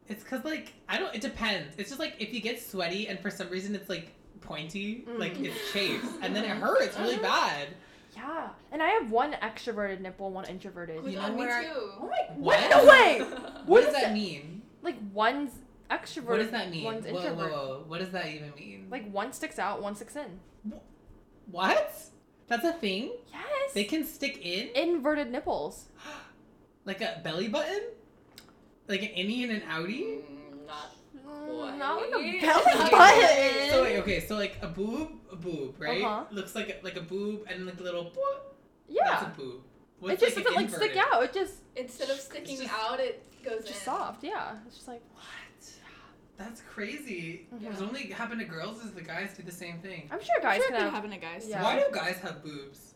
[0.08, 1.14] It's cause like I don't.
[1.14, 1.74] It depends.
[1.78, 5.34] It's just like if you get sweaty and for some reason it's like pointy, like
[5.36, 5.46] Mm.
[5.46, 7.68] it's chafes, and then it hurts really bad.
[8.16, 8.48] Yeah.
[8.72, 11.00] And I have one extroverted nipple, one introverted.
[11.04, 11.70] Oh You my know God, me where I- too.
[12.00, 12.70] Oh my What?
[12.70, 13.18] No way.
[13.30, 14.12] What, What does that that?
[14.14, 14.62] mean?
[14.82, 15.52] Like one's
[15.90, 16.24] extroverted.
[16.26, 16.84] What does that mean?
[16.84, 17.52] One's Whoa, whoa, introvert.
[17.52, 17.84] whoa.
[17.86, 18.86] What does that even mean?
[18.90, 20.40] Like one sticks out, one sticks in.
[21.50, 21.94] what?
[22.48, 23.12] That's a thing?
[23.32, 23.72] Yes.
[23.74, 24.68] They can stick in?
[24.74, 25.86] Inverted nipples.
[26.84, 27.80] Like a belly button?
[28.86, 30.20] Like an innie and an outie?
[30.22, 30.94] Mm, Not
[31.46, 33.70] Mm, Not like a belly button.
[33.70, 36.02] So wait, okay, so like a boob, a boob, right?
[36.02, 36.24] Uh-huh.
[36.30, 38.12] Looks like a, like a boob and like a little
[38.88, 39.02] Yeah.
[39.10, 39.62] That's a boob.
[39.98, 41.22] What's it just like doesn't like stick out.
[41.24, 43.84] It just instead of sticking just- out, it goes it's just in.
[43.86, 44.24] soft.
[44.24, 44.56] Yeah.
[44.66, 45.22] It's just like What?
[46.36, 47.46] That's crazy.
[47.54, 47.70] Mhm.
[47.72, 48.82] Does it only happen to girls?
[48.82, 50.08] Does the guys do the same thing?
[50.12, 50.92] I'm sure guys I'm sure can it could have.
[50.92, 51.46] happen to guys.
[51.48, 51.62] Yeah.
[51.62, 52.92] Why do guys have boobs?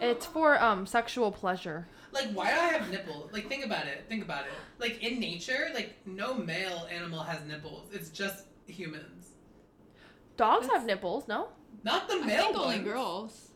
[0.00, 1.86] It's for um sexual pleasure.
[2.12, 3.32] Like, why do I have nipples?
[3.32, 4.04] Like, think about it.
[4.08, 4.52] Think about it.
[4.78, 7.88] Like, in nature, like, no male animal has nipples.
[7.92, 9.30] It's just humans.
[10.36, 11.48] Dogs That's- have nipples, no?
[11.84, 12.84] Not the I male think only ones.
[12.88, 13.48] girls.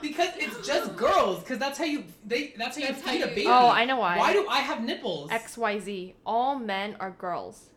[0.00, 1.40] Because it's just girls.
[1.40, 2.54] Because that's how you they.
[2.56, 3.46] That's how That's you how feed a you- baby.
[3.48, 4.18] Oh, I know why.
[4.18, 5.30] Why do I have nipples?
[5.30, 6.14] X Y Z.
[6.24, 7.70] All men are girls.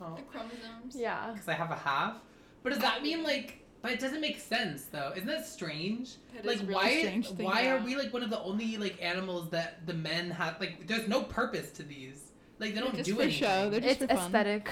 [0.00, 0.94] Oh, The chromosomes.
[0.96, 1.32] Yeah.
[1.32, 2.16] because I have a half.
[2.62, 3.57] But does that mean like?
[3.80, 5.12] But it doesn't make sense though.
[5.14, 6.16] Isn't that strange?
[6.34, 6.98] That like is really why?
[6.98, 10.30] strange thing, why are we like one of the only like animals that the men
[10.30, 10.58] have?
[10.60, 12.32] Like, there's no purpose to these.
[12.58, 13.40] Like they don't just do for anything.
[13.40, 13.70] show.
[13.70, 14.26] They're just It's for fun.
[14.26, 14.70] aesthetic.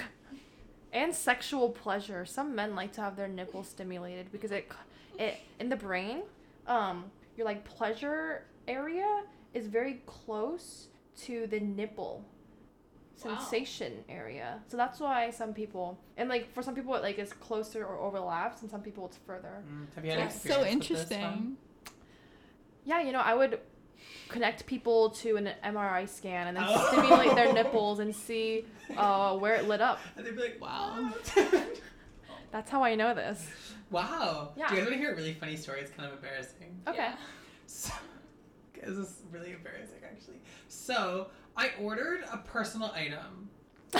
[0.93, 2.25] And sexual pleasure.
[2.25, 4.71] Some men like to have their nipples stimulated because it
[5.19, 6.23] it in the brain,
[6.67, 7.05] um,
[7.37, 9.23] your like pleasure area
[9.55, 10.89] is very close
[11.19, 12.25] to the nipple
[13.25, 13.39] Wow.
[13.39, 14.61] sensation area.
[14.69, 17.99] So that's why some people and like for some people it like is closer or
[17.99, 19.62] overlaps and some people it's further.
[19.67, 21.57] Mm, have you had That's so experience with this, interesting.
[22.85, 23.61] Yeah, you know, I would
[24.29, 26.89] connect people to an MRI scan and then Oh.
[26.93, 28.64] stimulate their nipples and see
[28.97, 29.99] uh, where it lit up.
[30.17, 31.12] And they'd be like, Wow.
[32.53, 33.49] That's how I know this.
[33.91, 34.53] wow.
[34.57, 34.69] Yeah.
[34.69, 35.81] Do you guys want to hear a really funny story?
[35.81, 36.81] It's kind of embarrassing.
[36.87, 36.99] Okay.
[36.99, 37.17] Yeah.
[37.67, 37.93] So,
[38.83, 40.41] this is really embarrassing, actually.
[40.69, 43.49] So, I ordered a personal item.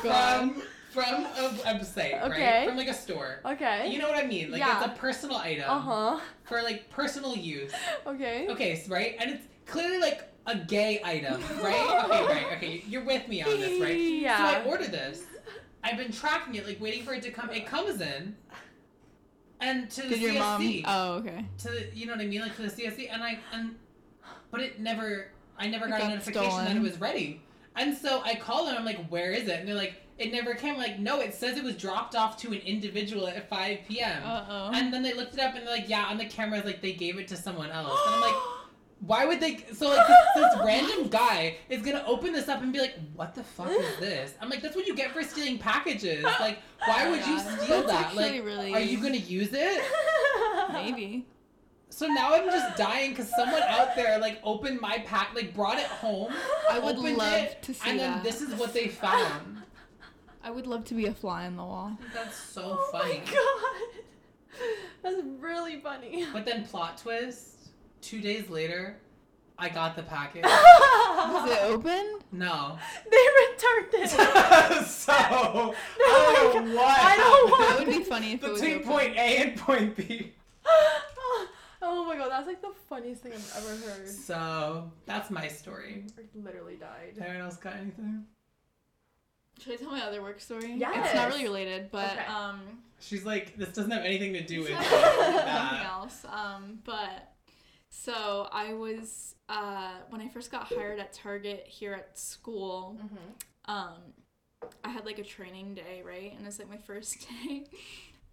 [0.00, 2.58] from from a website, Okay.
[2.60, 2.68] right?
[2.68, 3.40] From like a store.
[3.44, 3.88] Okay.
[3.90, 4.50] You know what I mean?
[4.52, 4.84] Like Yeah.
[4.84, 6.20] it's a personal item Uh huh.
[6.44, 7.72] for like personal use.
[8.06, 8.46] Okay.
[8.48, 9.16] Okay, so, right?
[9.18, 12.04] And it's clearly like a gay item, right?
[12.04, 12.46] okay, right.
[12.56, 13.96] Okay, you're with me on this, right?
[13.96, 14.36] Yeah.
[14.36, 15.22] So I ordered this.
[15.82, 17.50] I've been tracking it, like waiting for it to come.
[17.50, 18.36] It comes in,
[19.60, 20.82] and to the Did your CSC, mom?
[20.86, 21.44] Oh, okay.
[21.58, 23.74] to the, you know what I mean, like to the CSC, and I and,
[24.50, 25.28] but it never.
[25.58, 27.40] I never It got a got notification that it was ready,
[27.76, 28.76] and so I called them.
[28.78, 31.34] I'm like, "Where is it?" And they're like, "It never came." I'm like, no, it
[31.34, 34.22] says it was dropped off to an individual at 5 p.m.
[34.24, 34.70] Uh oh.
[34.74, 36.92] And then they looked it up and they're like, yeah, on the cameras, like they
[36.92, 37.98] gave it to someone else.
[38.06, 38.34] And I'm like,
[39.00, 39.64] why would they?
[39.74, 43.34] So like this, this random guy is gonna open this up and be like, what
[43.34, 44.34] the fuck is this?
[44.40, 46.24] I'm like, that's what you get for stealing packages.
[46.24, 48.16] Like, why would you steal that's that?
[48.16, 49.82] Like, really- are you gonna use it?
[50.72, 51.26] Maybe.
[51.94, 55.78] So now I'm just dying because someone out there like opened my pack, like brought
[55.78, 56.32] it home,
[56.68, 57.90] I would love it, to see it.
[57.92, 58.24] and then that.
[58.24, 59.58] this is what they found.
[60.42, 61.96] I would love to be a fly on the wall.
[62.12, 63.22] That's so oh funny.
[63.32, 63.60] Oh
[64.52, 64.64] my god.
[65.04, 66.26] That's really funny.
[66.32, 67.50] But then plot twist.
[68.00, 68.96] Two days later,
[69.56, 70.42] I got the package.
[70.42, 72.18] Was it open?
[72.32, 72.76] No.
[73.08, 74.10] They returned it.
[74.88, 76.98] so I don't know what.
[77.00, 78.88] I don't want- That would be funny if it was between open.
[78.88, 80.32] point A and point B.
[80.66, 81.48] oh
[82.06, 84.08] my god, that's like the funniest thing I've ever heard.
[84.08, 86.04] So that's my story.
[86.18, 87.14] I literally died.
[87.20, 88.24] Anyone else got anything?
[89.60, 90.72] Should I tell my other work story?
[90.74, 91.04] Yeah.
[91.04, 92.26] It's not really related, but Okay.
[92.26, 92.60] um,
[93.00, 96.24] She's like, this doesn't have anything to do with it's not- something else.
[96.30, 97.32] Um, but
[97.90, 102.98] so I was uh when I first got hired at Target here at school.
[103.02, 103.70] Mm-hmm.
[103.72, 103.94] um
[104.82, 106.32] I had like a training day, right?
[106.36, 107.66] And it's like my first day.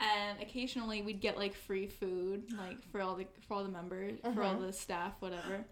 [0.02, 4.20] And occasionally we'd get like free food, like for all the for all the members,
[4.34, 4.66] for all Mhm.
[4.68, 5.64] the staff, whatever.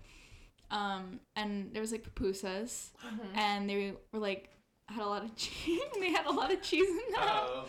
[0.72, 3.38] Um, and there was like pupusas, Mm-hmm.
[3.40, 4.50] and they were like
[4.88, 5.82] had a lot of cheese.
[6.00, 7.68] they had a lot of cheese in them, Oh.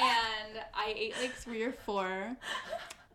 [0.00, 2.36] and I ate like three or four.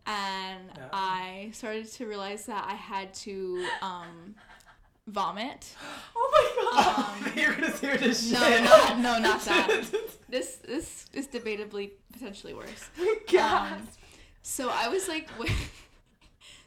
[0.08, 0.70] And.
[0.94, 4.36] I started to realize that I had to um,
[5.08, 5.76] vomit.
[6.18, 7.28] Oh my god.
[7.28, 8.64] Um, You're gonna hear this no, shit.
[8.64, 9.86] no, no, not that.
[10.30, 12.90] This this is debatably potentially worse.
[13.32, 13.74] God.
[13.74, 13.88] Um,
[14.42, 15.52] so I was like, wait.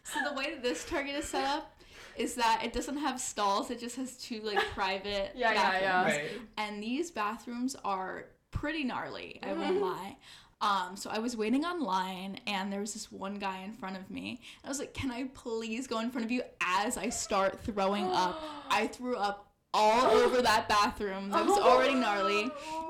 [0.04, 1.74] so the way that this Target is set up
[2.16, 6.04] is that it doesn't have stalls; it just has two like private Yeah, yeah, yeah.
[6.04, 6.16] bathrooms.
[6.32, 6.40] Right.
[6.58, 9.40] And these bathrooms are pretty gnarly.
[9.42, 9.82] I won't Mhm.
[9.82, 10.16] lie.
[10.60, 14.10] Um, so I was waiting online, and there was this one guy in front of
[14.10, 14.40] me.
[14.64, 18.06] I was like, "Can I please go in front of you?" As I start throwing
[18.06, 21.30] up, I threw up all over that bathroom.
[21.30, 22.42] That was already gnarly.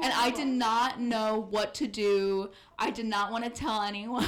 [0.03, 2.51] And I did not know what to do.
[2.79, 4.27] I did not want to tell anyone.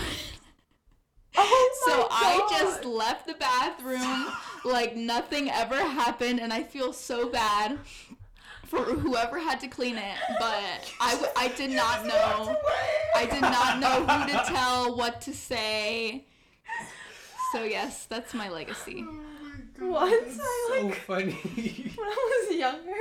[1.36, 4.26] Oh so I just left the bathroom
[4.64, 7.78] like nothing ever happened, and I feel so bad
[8.70, 10.16] for whoever had to clean it.
[10.38, 12.56] But I, w- I did not know.
[13.16, 16.24] I did not know who to tell, what to say.
[17.52, 19.04] So yes, that's my legacy.
[19.80, 21.92] Once I so like funny.
[21.96, 22.92] when I was younger,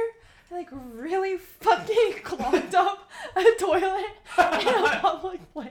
[0.52, 4.06] I like really fucking clogged up a toilet
[4.38, 5.70] in a public place.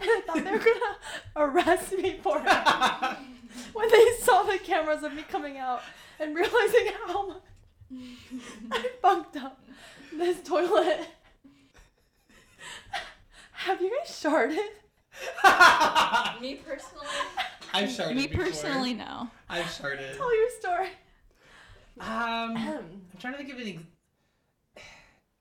[0.00, 0.96] And I thought they were gonna
[1.36, 3.16] arrest me for it.
[3.74, 5.82] When they saw the cameras of me coming out
[6.18, 7.42] and realizing how much
[8.72, 9.60] I fucked up
[10.12, 11.06] this toilet.
[13.52, 14.56] Have you guys sharded?
[16.40, 17.06] Me personally,
[17.74, 18.44] I've sharded Me before.
[18.44, 19.28] personally, no.
[19.48, 20.16] I've sharded.
[20.16, 20.88] Tell your story.
[22.00, 23.86] Um, I'm trying to think of anything.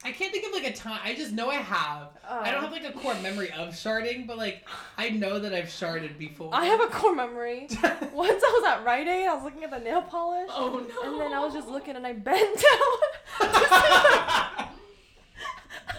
[0.03, 0.99] I can't think of like a time.
[1.03, 2.07] I just know I have.
[2.27, 2.67] I don't oh.
[2.67, 4.65] have like a core memory of sharding, but like
[4.97, 6.51] I know that I've sharded before.
[6.53, 7.67] I have a core memory.
[7.71, 10.49] Once I was at Rite Aid, I was looking at the nail polish.
[10.53, 11.11] oh no.
[11.11, 12.63] And then I was just looking and I bent
[13.41, 14.65] down.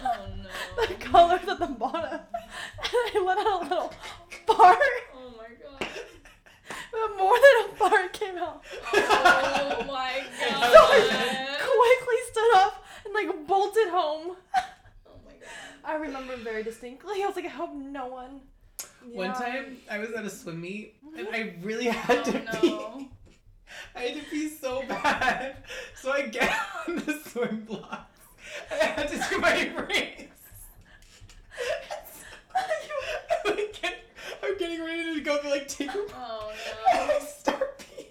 [0.03, 0.85] Oh no.
[0.87, 2.19] the colors at the bottom.
[2.21, 2.21] And
[2.91, 3.93] I let out a little
[4.47, 4.79] fart.
[5.15, 5.87] Oh my god.
[6.91, 8.63] But more than a fart came out.
[8.93, 11.11] Oh my So god.
[11.11, 12.83] I quickly stood up
[13.13, 14.35] like bolted home.
[15.07, 15.49] Oh my god.
[15.83, 17.23] I remember very distinctly.
[17.23, 18.41] I was like, I hope no one.
[19.11, 23.09] One time I was at a swim meet and I really had to Oh, pee.
[23.95, 25.57] I had to pee so bad.
[25.95, 26.53] So I get
[26.87, 28.21] on the swim blocks
[28.71, 30.27] and I had to do my race.
[33.45, 33.85] I'm, like,
[34.43, 36.51] I'm getting ready to go to like take a Oh
[36.93, 37.15] and no.
[37.15, 38.05] I start peeing.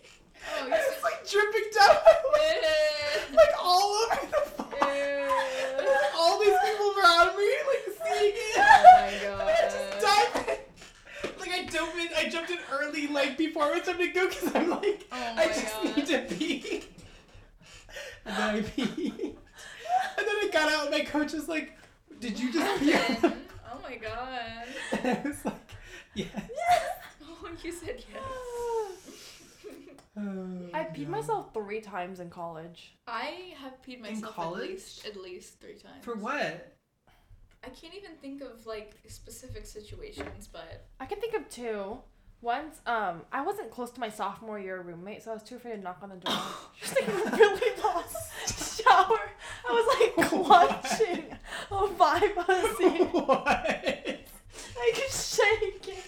[0.58, 0.99] Oh, and it's like
[1.30, 1.96] dripping down
[2.32, 4.80] my leg, like all over the floor.
[4.82, 8.56] And then all these people around me like seeing it.
[8.58, 10.34] Oh my And I just God.
[10.34, 11.40] dive in.
[11.40, 14.28] Like I jumped in, I jumped in early, like before it was time to go,
[14.28, 15.96] because I'm like, Oh I just God.
[15.96, 16.84] need to pee.
[18.24, 19.34] And then I pee.
[20.18, 21.76] And then I got out, and my coach was like,
[22.20, 24.66] "Did you just pee?" Oh my god.
[25.02, 25.54] and I was like,
[26.14, 26.28] "Yes."
[27.24, 28.22] Oh, you said yes.
[30.18, 31.12] Oh, I peed no.
[31.12, 32.96] myself three times in college.
[33.06, 34.62] I have peed myself college?
[34.64, 36.02] at least at least three times.
[36.02, 36.76] For what?
[37.62, 41.98] I can't even think of like specific situations, but I can think of two.
[42.42, 45.72] Once, um, I wasn't close to my sophomore year roommate, so I was too afraid
[45.76, 46.34] to knock on the door.
[46.80, 48.04] She was taking really long
[48.46, 49.20] shower.
[49.68, 51.24] I was like clutching
[51.70, 53.04] a vibe pussy.
[53.12, 53.46] what?
[53.46, 56.04] I could shake it.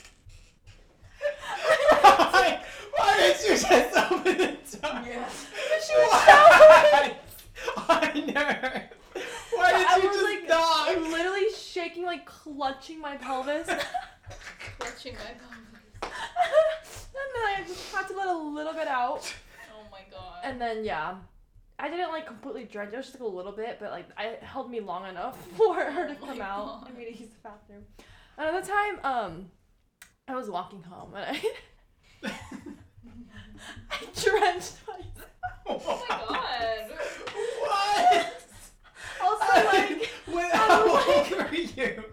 [2.01, 2.63] why,
[2.97, 5.03] why did you just open the door?
[5.07, 5.29] Yeah.
[5.83, 7.17] She was showering.
[7.77, 9.23] I know.
[9.57, 10.89] Why did I you was just like, knock?
[10.89, 13.67] I'm literally shaking, like clutching my pelvis.
[14.79, 17.09] clutching my pelvis.
[17.15, 19.35] and then I just had to let a little bit out.
[19.75, 20.41] Oh my god.
[20.45, 21.17] And then yeah,
[21.81, 22.93] I didn't like completely drench.
[22.93, 25.75] It was just like a little bit, but like I held me long enough for
[25.75, 26.89] her to Oh come out God.
[26.91, 27.83] and me to use the bathroom.
[28.39, 29.51] Another time, um,
[30.29, 31.37] I was walking home and
[32.25, 32.33] I,
[33.91, 35.31] I drenched myself.
[35.67, 36.91] oh my god.
[37.61, 38.43] What?
[39.23, 42.05] Also, like what, I how old were you?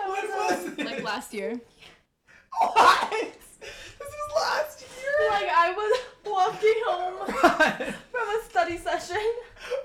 [0.00, 0.84] I What was, was it?
[0.86, 1.60] Like last year.
[2.60, 3.10] What?
[3.60, 5.30] This was last year.
[5.30, 7.26] like I was walking home
[8.10, 9.22] from a study session,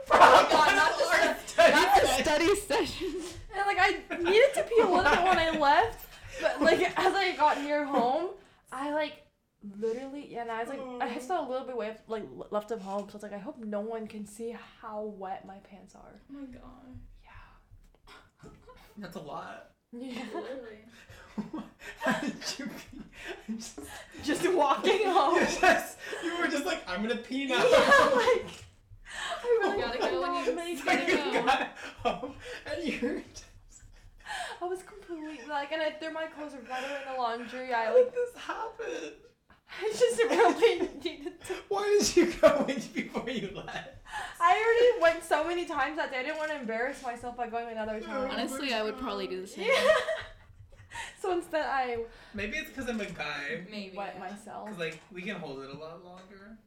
[0.05, 1.03] From Oh God, not the
[1.47, 3.07] study Not the study session.
[3.55, 6.07] and like I needed to pee a little bit when I left,
[6.41, 8.29] but like as I got near home,
[8.79, 9.13] I like
[9.79, 12.69] literally yeah, and I was like I had still a little bit way like left
[12.71, 15.95] of home, so it's like I hope no one can see how wet my pants
[15.95, 16.21] are.
[16.29, 16.99] Oh my god.
[17.23, 18.49] Yeah.
[18.99, 19.71] That's a lot.
[19.91, 20.21] Yeah.
[20.33, 20.83] Literally.
[22.01, 23.55] How did you pee?
[23.55, 23.79] Just,
[24.23, 25.35] Just walking home.
[25.35, 27.55] you, just, you were just like, I'm gonna pee now.
[27.57, 28.45] yeah, like
[29.43, 31.09] I really You gotta go when not you- make So gotta it.
[31.09, 31.45] you go.
[31.45, 31.69] got
[32.03, 32.33] home
[32.65, 33.45] and you're just
[34.61, 37.73] I was completely like, and I threw my clothes right away in the laundry.
[37.73, 39.13] I how like, did this happen?
[39.81, 41.53] I just really needed to.
[41.67, 43.89] Why did you go in before you left?
[44.39, 46.19] I already went so many times that day.
[46.19, 48.29] I didn't want to embarrass myself by going another time.
[48.31, 49.67] Honestly, I would probably do the same.
[49.67, 49.93] Yeah.
[51.21, 51.97] so instead, I
[52.33, 53.65] Maybe it's because I'm a guy.
[53.69, 53.95] Maybe.
[53.95, 54.31] wet yeah.
[54.31, 54.65] myself.
[54.65, 56.57] Because like we can hold it a lot longer.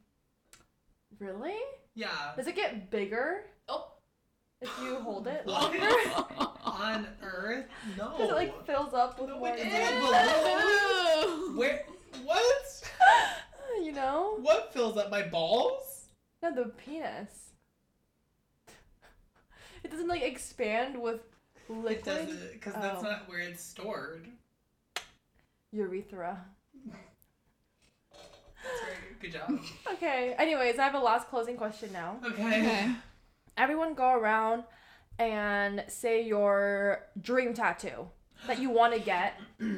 [1.19, 1.57] Really?
[1.95, 2.33] Yeah.
[2.37, 3.45] Does it get bigger.
[4.63, 5.79] If you hold it longer?
[6.65, 7.67] On Earth?
[7.97, 8.11] No.
[8.11, 9.55] Because it like fills up with No, more.
[9.57, 9.67] it
[11.57, 11.85] Where?
[12.25, 12.83] What?
[13.83, 14.37] You know?
[14.43, 16.09] What fills up my balls?
[16.43, 17.51] No, the penis.
[19.83, 21.21] It doesn't like expand with
[21.69, 21.93] liquid.
[21.93, 23.03] It liquid doesn't, because that's Oh.
[23.03, 24.27] not where it's stored.
[25.73, 26.45] urethra.
[28.13, 29.21] That's right.
[29.21, 29.59] Good job.
[29.95, 30.35] Okay.
[30.39, 32.19] Anyways, I have a last closing question now.
[32.25, 32.61] Okay.
[32.61, 32.91] Okay.
[33.61, 34.65] Everyone go around
[35.19, 38.09] and say your dream tattoo
[38.47, 39.35] that you want to get.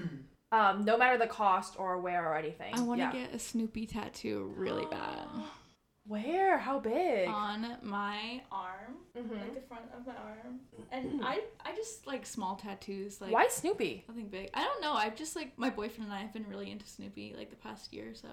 [0.55, 2.75] Um, no matter the cost or where or anything.
[2.75, 3.25] I want to Yeah.
[3.25, 5.27] get a Snoopy tattoo really bad
[6.07, 6.59] Where?
[6.59, 7.27] How big?
[7.27, 9.31] on my arm, Mhm.
[9.41, 10.61] like the front of my arm.
[10.91, 14.05] And I, I just like small tattoos, like Why Snoopy?
[14.07, 14.51] nothing big.
[14.53, 14.93] I don't know.
[14.93, 17.91] I've just like my boyfriend and I have been really into Snoopy like the past
[17.91, 18.29] year or so.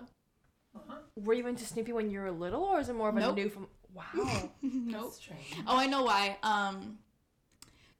[0.75, 0.95] Uh-huh.
[1.15, 3.35] Were you into Snoopy when you were little, or is it more of a Nope.
[3.37, 3.69] new from?
[3.93, 4.49] Wow.
[4.61, 5.13] nope.
[5.13, 5.55] Strange.
[5.67, 6.37] Oh, I know why.
[6.43, 6.99] Um,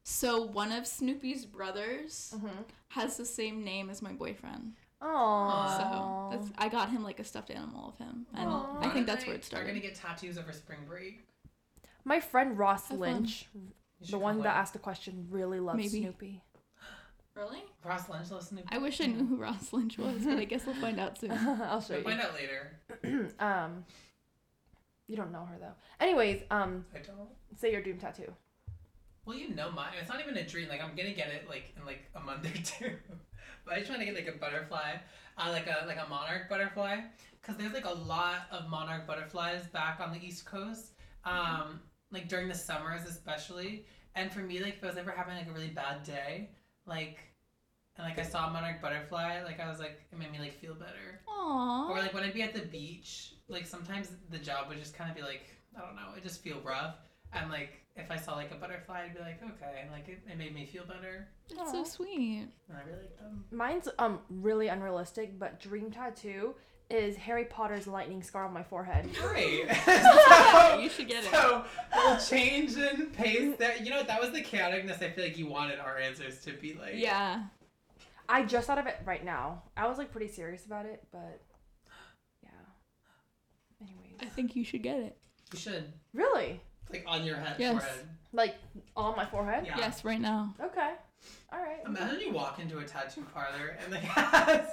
[0.03, 2.61] so one of Snoopy's brothers mm-hmm.
[2.89, 4.73] has the same name as my boyfriend.
[5.01, 6.29] Oh.
[6.31, 8.79] So that's I got him like a stuffed animal of him, and Aw.
[8.81, 9.67] I think that's where it Are started.
[9.67, 11.25] gonna get tattoos over spring break.
[12.03, 12.99] My friend Ross Have.
[12.99, 13.47] Lynch,
[14.09, 16.01] the one that asked the question, really loves Maybe.
[16.01, 16.43] Snoopy.
[17.35, 17.63] Really?
[17.85, 18.67] Ross Lynch loves Snoopy.
[18.69, 21.31] I wish I knew who Ross Lynch was, but I guess we'll find out soon.
[21.31, 22.03] I'll show you.
[22.03, 22.19] We'll you.
[22.19, 23.33] find out later.
[23.39, 23.85] um,
[25.09, 25.73] you don't know her though.
[25.99, 27.27] Anyways, um, I don't.
[27.57, 28.31] say your dream tattoo.
[29.25, 29.93] Well, you know mine.
[29.99, 30.69] It's not even a dream.
[30.69, 32.95] Like I'm gonna get it like in like a month or two.
[33.65, 34.97] but I just want to get like a butterfly,
[35.37, 37.01] uh, like a like a monarch butterfly,
[37.41, 40.93] because there's like a lot of monarch butterflies back on the east coast.
[41.25, 41.81] Um,
[42.11, 43.85] like during the summers especially.
[44.15, 46.49] And for me, like if I was ever having like a really bad day,
[46.85, 47.19] like,
[47.99, 50.57] and like I saw a monarch butterfly, like I was like it made me like
[50.59, 51.19] feel better.
[51.27, 51.89] Aww.
[51.89, 55.09] Or like when I'd be at the beach, like sometimes the job would just kind
[55.09, 56.95] of be like, I don't know, it just feel rough.
[57.33, 60.21] And like if I saw like a butterfly, I'd be like, okay, and like it,
[60.31, 61.27] it made me feel better.
[61.53, 62.47] That's so sweet.
[62.69, 63.43] And I really like them.
[63.51, 66.55] Mine's um really unrealistic, but dream tattoo
[66.89, 69.09] is Harry Potter's lightning scar on my forehead.
[69.13, 69.65] Great.
[70.81, 71.31] you should get it.
[71.31, 73.83] So we'll change and paste that.
[73.83, 76.75] You know, that was the chaoticness I feel like you wanted our answers to be
[76.75, 76.93] like.
[76.95, 77.43] Yeah.
[78.31, 79.63] I just thought of it right now.
[79.75, 81.41] I was like pretty serious about it, but
[82.43, 82.49] yeah.
[83.81, 85.17] Anyways, I think you should get it.
[85.51, 85.91] You should.
[86.13, 86.61] really,
[86.91, 87.83] Like on your head, Yes.
[87.83, 88.05] forehead.
[88.31, 88.55] Like
[88.95, 89.65] on my forehead.
[89.65, 89.77] Yeah.
[89.79, 90.53] Yes, right now.
[90.61, 90.91] Okay.
[91.51, 91.79] All right.
[91.85, 94.67] Imagine you walk into a tattoo parlor and they has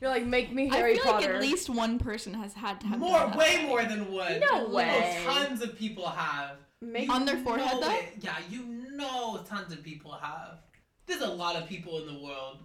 [0.00, 1.26] You're like make me Harry I feel Potter.
[1.26, 3.38] like at least one person has had to have more, done that.
[3.38, 4.38] way more than one.
[4.38, 5.22] No You know way.
[5.24, 6.56] Tons of people have.
[6.82, 7.94] make You On their forehead, know though?
[7.94, 8.12] it.
[8.20, 10.60] Yeah, you know tons of people have.
[11.08, 12.58] There's a lot of people in the world.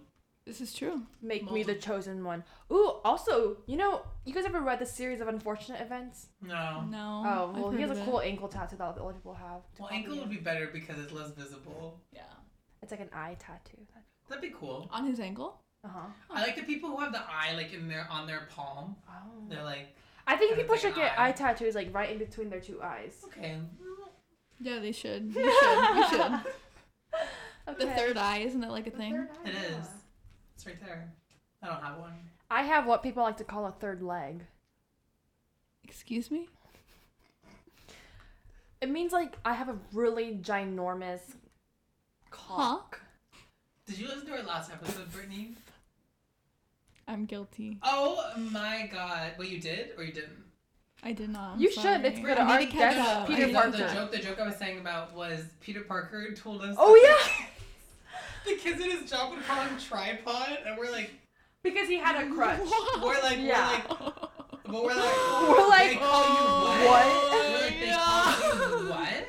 [0.46, 1.00] This is true.
[1.22, 2.44] make me the chosen one.
[2.70, 6.28] Ooh, also, you know, you guys ever read the series of unfortunate events?
[6.42, 6.82] No.
[6.82, 7.22] No.
[7.24, 8.26] Oh, I've well, he has a cool it.
[8.28, 9.62] ankle tattoo that other people have.
[9.78, 11.98] Well, ankle would be better because it's less visible.
[12.12, 12.20] Yeah.
[12.82, 13.78] It's like an eye tattoo.
[14.28, 14.86] That'd be cool.
[14.92, 15.60] On his ankle.
[15.82, 16.06] Uh huh.
[16.30, 18.96] I like the people who have the eye like in their on their palm.
[19.08, 19.48] Oh.
[19.48, 21.28] They're like, I think And people it's like should get eye.
[21.28, 23.22] eye tattoos like right in between their two eyes.
[23.24, 23.58] okay.
[24.60, 25.24] Yeah, they should.
[25.34, 25.94] We should.
[25.96, 26.32] We should.
[27.66, 29.12] The third eye, isn't it like a The thing?
[29.12, 29.78] third eye, It yeah.
[29.78, 29.86] is.
[30.54, 31.12] It's right there.
[31.62, 32.12] I don't have one.
[32.50, 34.42] I have what people like to call a third leg.
[35.82, 36.48] Excuse me.
[38.80, 41.20] It means like I have a really ginormous
[42.30, 43.00] cock.
[43.86, 45.54] Did you listen to our last episode, Britney?
[47.08, 47.78] I'm guilty.
[47.82, 49.32] Oh my god.
[49.38, 50.42] Wait, you did or you didn't?
[51.02, 51.54] I did not.
[51.54, 52.38] I'm You should, it's good.
[52.38, 53.26] I Our need to catch guest.
[53.28, 53.70] Peter the, Parker.
[53.72, 56.76] The joke, the joke I was saying about was Peter Parker told us.
[56.78, 57.46] Oh, that
[58.44, 61.10] The kids in his job would call him tripod, and we're like,
[61.62, 62.60] Because he had a crutch.
[63.02, 63.80] we're like, Yeah.
[63.88, 64.14] we're like,
[64.66, 66.86] but we're like, oh, We're like, they call you oh, what?
[66.86, 67.06] what?
[67.50, 68.24] We're like, they call
[68.82, 69.24] you what?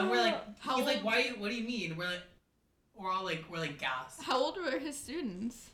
[0.00, 1.32] And we're like, How he's like, old- why?
[1.38, 1.96] What do you mean?
[1.96, 2.22] We're like,
[2.96, 4.18] we're all like, we're like gas.
[4.22, 5.70] How old were his students?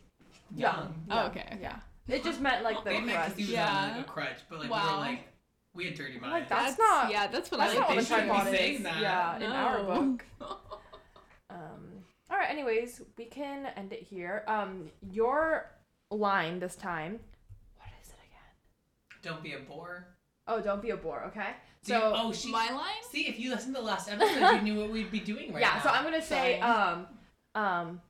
[0.55, 0.95] young.
[1.11, 1.59] Oh, okay.
[1.61, 1.77] Yeah.
[2.09, 3.37] It just meant like the They meant 'cause crutch.
[3.39, 3.77] he was Yeah.
[3.77, 4.93] on like a crutch, but like we Wow.
[4.95, 5.21] were like,
[5.75, 6.49] we had dirty I'm minds.
[6.51, 8.53] like, That's not- Yeah, that's what That's I not they what a shouldn't be tripod
[8.53, 8.83] saying is.
[8.85, 9.01] that.
[9.01, 9.85] Yeah, in our No.
[9.85, 10.25] book.
[12.31, 12.51] All right.
[12.51, 14.45] Anyways, we can end it here.
[14.49, 15.71] Um, your
[16.11, 17.21] line this time.
[17.77, 19.23] What is it again?
[19.23, 20.09] Don't be a bore.
[20.49, 21.25] Oh, don't be a bore.
[21.29, 21.51] Okay.
[21.85, 22.51] Do you- So oh, she.
[22.51, 23.03] My line?
[23.11, 25.61] See, if you listened to the last episode, you knew what we'd be doing right
[25.61, 25.69] yeah.
[25.71, 25.75] now.
[25.77, 25.83] Yeah.
[25.83, 26.73] So I'm gonna say Sorry.
[26.73, 27.07] um
[27.55, 28.01] um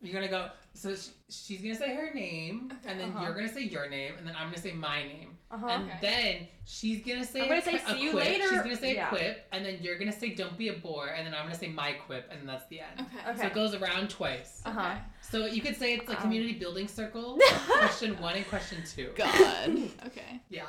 [0.00, 0.48] You're gonna go.
[0.74, 3.24] So sh- she's gonna say her name, and then Uh-huh.
[3.24, 5.66] you're gonna say your name, and then I'm gonna say my name, uh huh.
[5.68, 5.98] and Okay.
[6.00, 7.42] then she's gonna say.
[7.42, 8.24] I'm gonna a say, qui- a "See you quip.
[8.24, 9.06] later." She's gonna say Yeah.
[9.06, 11.54] a quip, and then you're gonna say "Don't be a bore," and then I'm gonna
[11.54, 13.00] say my quip, and then that's the end.
[13.00, 13.30] Okay.
[13.30, 13.40] Okay.
[13.40, 14.62] So it goes around twice.
[14.64, 14.94] Uh huh.
[15.20, 16.22] So you could say it's a Um.
[16.22, 17.38] community building circle.
[17.68, 19.12] question one and question two.
[19.14, 19.78] God.
[20.06, 20.40] Okay.
[20.48, 20.64] Yeah.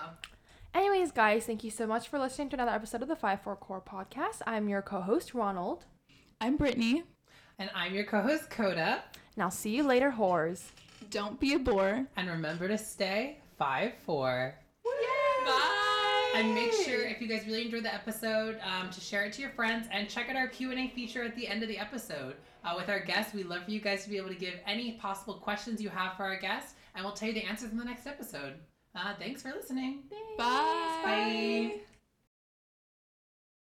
[0.74, 3.56] Anyways, guys, thank you so much for listening to another episode of the Five Four
[3.56, 4.42] Core podcast.
[4.48, 5.86] I'm your co-host Ronald.
[6.42, 7.04] I'm Britney.
[7.60, 9.04] And I'm your co-host Coda.
[9.38, 10.64] Now, see you later, whores.
[11.12, 12.08] Don't be a bore.
[12.18, 14.56] And remember to stay five four.
[15.46, 16.32] Bye.
[16.36, 19.42] And make sure if you guys really enjoyed the episode, um, to share it to
[19.42, 21.78] your friends and check out our Q and A feature at the end of the
[21.78, 23.34] episode uh, with our guests.
[23.34, 26.18] We'd love for you guys to be able to give any possible questions you have
[26.18, 28.56] for our guests, and we'll tell you the answers in the next episode.
[28.96, 30.04] Uh, thanks for listening.
[30.38, 31.02] Bye.
[31.04, 31.93] Bye.